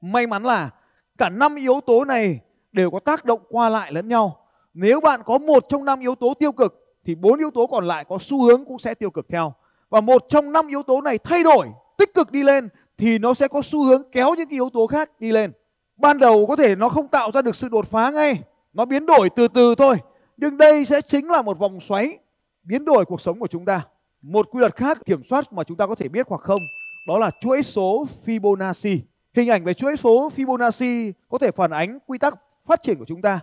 May 0.00 0.26
mắn 0.26 0.44
là 0.44 0.70
cả 1.18 1.28
năm 1.28 1.54
yếu 1.54 1.80
tố 1.86 2.04
này 2.04 2.40
đều 2.72 2.90
có 2.90 3.00
tác 3.00 3.24
động 3.24 3.40
qua 3.48 3.68
lại 3.68 3.92
lẫn 3.92 4.08
nhau. 4.08 4.46
Nếu 4.74 5.00
bạn 5.00 5.20
có 5.26 5.38
một 5.38 5.64
trong 5.68 5.84
năm 5.84 6.00
yếu 6.00 6.14
tố 6.14 6.34
tiêu 6.34 6.52
cực 6.52 6.98
thì 7.04 7.14
bốn 7.14 7.38
yếu 7.38 7.50
tố 7.50 7.66
còn 7.66 7.86
lại 7.86 8.04
có 8.04 8.18
xu 8.20 8.42
hướng 8.42 8.64
cũng 8.64 8.78
sẽ 8.78 8.94
tiêu 8.94 9.10
cực 9.10 9.28
theo. 9.28 9.54
Và 9.90 10.00
một 10.00 10.24
trong 10.28 10.52
năm 10.52 10.66
yếu 10.66 10.82
tố 10.82 11.00
này 11.00 11.18
thay 11.18 11.42
đổi, 11.42 11.68
tích 11.98 12.14
cực 12.14 12.30
đi 12.32 12.42
lên 12.42 12.68
thì 12.98 13.18
nó 13.18 13.34
sẽ 13.34 13.48
có 13.48 13.62
xu 13.64 13.84
hướng 13.84 14.02
kéo 14.12 14.34
những 14.34 14.48
yếu 14.48 14.70
tố 14.70 14.86
khác 14.86 15.10
đi 15.20 15.32
lên. 15.32 15.52
Ban 15.96 16.18
đầu 16.18 16.46
có 16.46 16.56
thể 16.56 16.76
nó 16.76 16.88
không 16.88 17.08
tạo 17.08 17.30
ra 17.34 17.42
được 17.42 17.56
sự 17.56 17.68
đột 17.68 17.90
phá 17.90 18.10
ngay, 18.10 18.40
nó 18.72 18.84
biến 18.84 19.06
đổi 19.06 19.30
từ 19.30 19.48
từ 19.48 19.74
thôi 19.74 19.96
nhưng 20.36 20.56
đây 20.56 20.86
sẽ 20.86 21.02
chính 21.02 21.28
là 21.28 21.42
một 21.42 21.58
vòng 21.58 21.80
xoáy 21.80 22.18
biến 22.62 22.84
đổi 22.84 23.04
cuộc 23.04 23.20
sống 23.20 23.40
của 23.40 23.46
chúng 23.46 23.64
ta. 23.64 23.82
Một 24.22 24.50
quy 24.50 24.60
luật 24.60 24.76
khác 24.76 24.98
kiểm 25.06 25.24
soát 25.24 25.52
mà 25.52 25.64
chúng 25.64 25.76
ta 25.76 25.86
có 25.86 25.94
thể 25.94 26.08
biết 26.08 26.26
hoặc 26.28 26.40
không, 26.40 26.60
đó 27.08 27.18
là 27.18 27.30
chuỗi 27.40 27.62
số 27.62 28.06
Fibonacci. 28.24 28.98
Hình 29.34 29.50
ảnh 29.50 29.64
về 29.64 29.74
chuỗi 29.74 29.96
số 29.96 30.30
Fibonacci 30.36 31.12
có 31.28 31.38
thể 31.38 31.50
phản 31.50 31.70
ánh 31.70 31.98
quy 32.06 32.18
tắc 32.18 32.34
phát 32.64 32.82
triển 32.82 32.98
của 32.98 33.04
chúng 33.04 33.22
ta. 33.22 33.40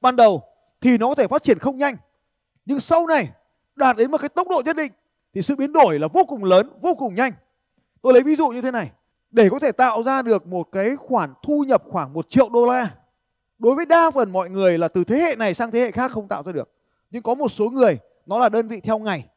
Ban 0.00 0.16
đầu 0.16 0.42
thì 0.80 0.98
nó 0.98 1.08
có 1.08 1.14
thể 1.14 1.26
phát 1.26 1.42
triển 1.42 1.58
không 1.58 1.78
nhanh, 1.78 1.96
nhưng 2.66 2.80
sau 2.80 3.06
này 3.06 3.28
đạt 3.76 3.96
đến 3.96 4.10
một 4.10 4.18
cái 4.18 4.28
tốc 4.28 4.48
độ 4.48 4.62
nhất 4.64 4.76
định 4.76 4.92
thì 5.34 5.42
sự 5.42 5.56
biến 5.56 5.72
đổi 5.72 5.98
là 5.98 6.08
vô 6.12 6.24
cùng 6.24 6.44
lớn, 6.44 6.70
vô 6.80 6.94
cùng 6.94 7.14
nhanh. 7.14 7.32
Tôi 8.02 8.12
lấy 8.12 8.22
ví 8.22 8.36
dụ 8.36 8.48
như 8.48 8.60
thế 8.60 8.70
này. 8.70 8.90
Để 9.30 9.48
có 9.50 9.58
thể 9.58 9.72
tạo 9.72 10.02
ra 10.02 10.22
được 10.22 10.46
một 10.46 10.68
cái 10.72 10.96
khoản 10.96 11.34
thu 11.42 11.64
nhập 11.68 11.82
khoảng 11.90 12.12
một 12.12 12.30
triệu 12.30 12.48
đô 12.48 12.66
la 12.66 12.90
đối 13.58 13.74
với 13.74 13.86
đa 13.86 14.10
phần 14.10 14.30
mọi 14.30 14.50
người 14.50 14.78
là 14.78 14.88
từ 14.88 15.04
thế 15.04 15.16
hệ 15.16 15.36
này 15.36 15.54
sang 15.54 15.70
thế 15.70 15.80
hệ 15.80 15.90
khác 15.90 16.12
không 16.12 16.28
tạo 16.28 16.42
ra 16.42 16.52
được. 16.52 16.70
Nhưng 17.10 17.22
có 17.22 17.34
một 17.34 17.48
số 17.48 17.70
người, 17.70 17.98
nó 18.26 18.38
là 18.38 18.48
đơn 18.48 18.68
vị 18.68 18.80
theo 18.80 18.98
ngày. 18.98 19.28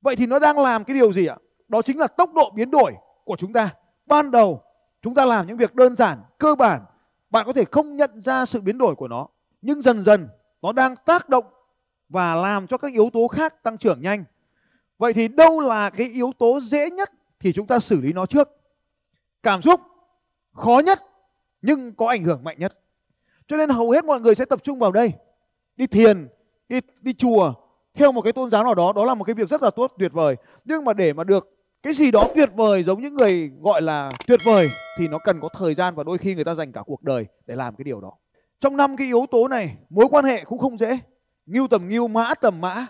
Vậy 0.00 0.16
thì 0.16 0.26
nó 0.26 0.38
đang 0.38 0.58
làm 0.58 0.84
cái 0.84 0.94
điều 0.94 1.12
gì 1.12 1.26
ạ? 1.26 1.36
Đó 1.68 1.82
chính 1.82 1.98
là 1.98 2.06
tốc 2.06 2.34
độ 2.34 2.50
biến 2.54 2.70
đổi 2.70 2.92
của 3.24 3.36
chúng 3.38 3.52
ta. 3.52 3.74
Ban 4.06 4.30
đầu, 4.30 4.62
chúng 5.02 5.14
ta 5.14 5.24
làm 5.24 5.46
những 5.46 5.56
việc 5.56 5.74
đơn 5.74 5.96
giản, 5.96 6.18
cơ 6.38 6.54
bản. 6.54 6.82
Bạn 7.30 7.46
có 7.46 7.52
thể 7.52 7.64
không 7.64 7.96
nhận 7.96 8.22
ra 8.22 8.46
sự 8.46 8.60
biến 8.60 8.78
đổi 8.78 8.94
của 8.94 9.08
nó. 9.08 9.28
Nhưng 9.62 9.82
dần 9.82 10.04
dần, 10.04 10.28
nó 10.62 10.72
đang 10.72 10.94
tác 10.96 11.28
động 11.28 11.44
và 12.08 12.34
làm 12.34 12.66
cho 12.66 12.78
các 12.78 12.92
yếu 12.92 13.10
tố 13.12 13.28
khác 13.28 13.62
tăng 13.62 13.78
trưởng 13.78 14.02
nhanh. 14.02 14.24
Vậy 14.98 15.12
thì 15.12 15.28
đâu 15.28 15.60
là 15.60 15.90
cái 15.90 16.06
yếu 16.06 16.32
tố 16.38 16.60
dễ 16.60 16.90
nhất 16.90 17.10
thì 17.40 17.52
chúng 17.52 17.66
ta 17.66 17.78
xử 17.78 18.00
lý 18.00 18.12
nó 18.12 18.26
trước? 18.26 18.48
Cảm 19.42 19.62
xúc 19.62 19.80
khó 20.52 20.80
nhất, 20.84 21.00
nhưng 21.62 21.94
có 21.94 22.06
ảnh 22.06 22.24
hưởng 22.24 22.44
mạnh 22.44 22.58
nhất 22.58 22.78
cho 23.52 23.58
nên 23.58 23.70
hầu 23.70 23.90
hết 23.90 24.04
mọi 24.04 24.20
người 24.20 24.34
sẽ 24.34 24.44
tập 24.44 24.64
trung 24.64 24.78
vào 24.78 24.92
đây. 24.92 25.12
Đi 25.76 25.86
thiền, 25.86 26.28
đi 26.68 26.80
đi 27.00 27.12
chùa, 27.12 27.54
theo 27.94 28.12
một 28.12 28.22
cái 28.22 28.32
tôn 28.32 28.50
giáo 28.50 28.64
nào 28.64 28.74
đó 28.74 28.92
đó 28.92 29.04
là 29.04 29.14
một 29.14 29.24
cái 29.24 29.34
việc 29.34 29.48
rất 29.48 29.62
là 29.62 29.70
tốt, 29.70 29.92
tuyệt 29.98 30.12
vời. 30.12 30.36
Nhưng 30.64 30.84
mà 30.84 30.92
để 30.92 31.12
mà 31.12 31.24
được 31.24 31.56
cái 31.82 31.94
gì 31.94 32.10
đó 32.10 32.24
tuyệt 32.34 32.50
vời 32.56 32.82
giống 32.82 33.02
những 33.02 33.14
người 33.14 33.50
gọi 33.60 33.82
là 33.82 34.10
tuyệt 34.26 34.40
vời, 34.44 34.68
thì 34.98 35.08
nó 35.08 35.18
cần 35.24 35.40
có 35.40 35.48
thời 35.58 35.74
gian 35.74 35.94
và 35.94 36.02
đôi 36.02 36.18
khi 36.18 36.34
người 36.34 36.44
ta 36.44 36.54
dành 36.54 36.72
cả 36.72 36.82
cuộc 36.86 37.02
đời 37.02 37.26
để 37.46 37.56
làm 37.56 37.76
cái 37.76 37.84
điều 37.84 38.00
đó. 38.00 38.12
Trong 38.60 38.76
năm 38.76 38.96
cái 38.96 39.06
yếu 39.06 39.26
tố 39.30 39.48
này, 39.48 39.76
mối 39.90 40.06
quan 40.10 40.24
hệ 40.24 40.44
cũng 40.44 40.58
không 40.58 40.78
dễ. 40.78 40.98
Ngưu 41.46 41.68
tầm 41.68 41.88
ngưu, 41.88 42.08
mã 42.08 42.34
tầm 42.34 42.60
mã. 42.60 42.86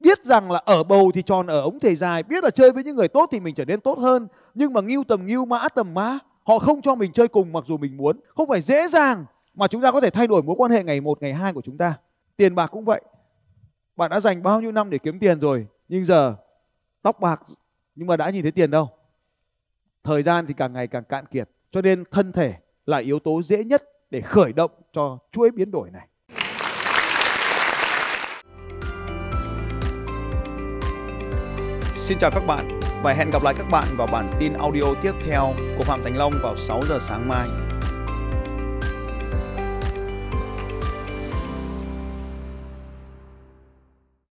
Biết 0.00 0.24
rằng 0.24 0.50
là 0.50 0.62
ở 0.64 0.82
bầu 0.82 1.10
thì 1.14 1.22
tròn 1.22 1.46
ở 1.46 1.60
ống 1.60 1.80
thể 1.80 1.96
dài. 1.96 2.22
Biết 2.22 2.44
là 2.44 2.50
chơi 2.50 2.70
với 2.70 2.84
những 2.84 2.96
người 2.96 3.08
tốt 3.08 3.28
thì 3.32 3.40
mình 3.40 3.54
trở 3.54 3.64
nên 3.64 3.80
tốt 3.80 3.98
hơn. 3.98 4.28
Nhưng 4.54 4.72
mà 4.72 4.80
ngưu 4.80 5.04
tầm 5.04 5.26
ngưu, 5.26 5.44
mã 5.44 5.68
tầm 5.68 5.94
mã, 5.94 6.18
họ 6.44 6.58
không 6.58 6.82
cho 6.82 6.94
mình 6.94 7.12
chơi 7.12 7.28
cùng 7.28 7.52
mặc 7.52 7.64
dù 7.68 7.76
mình 7.76 7.96
muốn. 7.96 8.20
Không 8.36 8.48
phải 8.48 8.60
dễ 8.60 8.88
dàng 8.88 9.24
mà 9.58 9.68
chúng 9.68 9.82
ta 9.82 9.92
có 9.92 10.00
thể 10.00 10.10
thay 10.10 10.26
đổi 10.26 10.42
mối 10.42 10.56
quan 10.58 10.70
hệ 10.70 10.84
ngày 10.84 11.00
một, 11.00 11.22
ngày 11.22 11.34
hai 11.34 11.52
của 11.52 11.62
chúng 11.62 11.78
ta. 11.78 11.94
Tiền 12.36 12.54
bạc 12.54 12.66
cũng 12.66 12.84
vậy. 12.84 13.00
Bạn 13.96 14.10
đã 14.10 14.20
dành 14.20 14.42
bao 14.42 14.60
nhiêu 14.60 14.72
năm 14.72 14.90
để 14.90 14.98
kiếm 14.98 15.18
tiền 15.18 15.40
rồi, 15.40 15.66
nhưng 15.88 16.04
giờ 16.04 16.34
tóc 17.02 17.20
bạc, 17.20 17.42
nhưng 17.94 18.06
mà 18.06 18.16
đã 18.16 18.30
nhìn 18.30 18.42
thấy 18.42 18.52
tiền 18.52 18.70
đâu? 18.70 18.88
Thời 20.04 20.22
gian 20.22 20.46
thì 20.46 20.54
càng 20.54 20.72
ngày 20.72 20.86
càng 20.86 21.04
cạn 21.04 21.26
kiệt, 21.26 21.50
cho 21.70 21.82
nên 21.82 22.04
thân 22.10 22.32
thể 22.32 22.54
là 22.86 22.98
yếu 22.98 23.18
tố 23.18 23.42
dễ 23.42 23.64
nhất 23.64 23.82
để 24.10 24.20
khởi 24.20 24.52
động 24.52 24.70
cho 24.92 25.18
chuỗi 25.32 25.50
biến 25.50 25.70
đổi 25.70 25.90
này. 25.90 26.08
Xin 31.94 32.18
chào 32.18 32.30
các 32.30 32.42
bạn. 32.46 32.80
Và 33.02 33.12
hẹn 33.12 33.30
gặp 33.30 33.42
lại 33.42 33.54
các 33.58 33.66
bạn 33.70 33.86
vào 33.96 34.06
bản 34.12 34.30
tin 34.40 34.52
audio 34.52 34.94
tiếp 35.02 35.12
theo 35.26 35.52
của 35.78 35.84
Phạm 35.84 36.00
Thành 36.04 36.16
Long 36.16 36.32
vào 36.42 36.56
6 36.56 36.80
giờ 36.88 36.98
sáng 37.00 37.28
mai. 37.28 37.67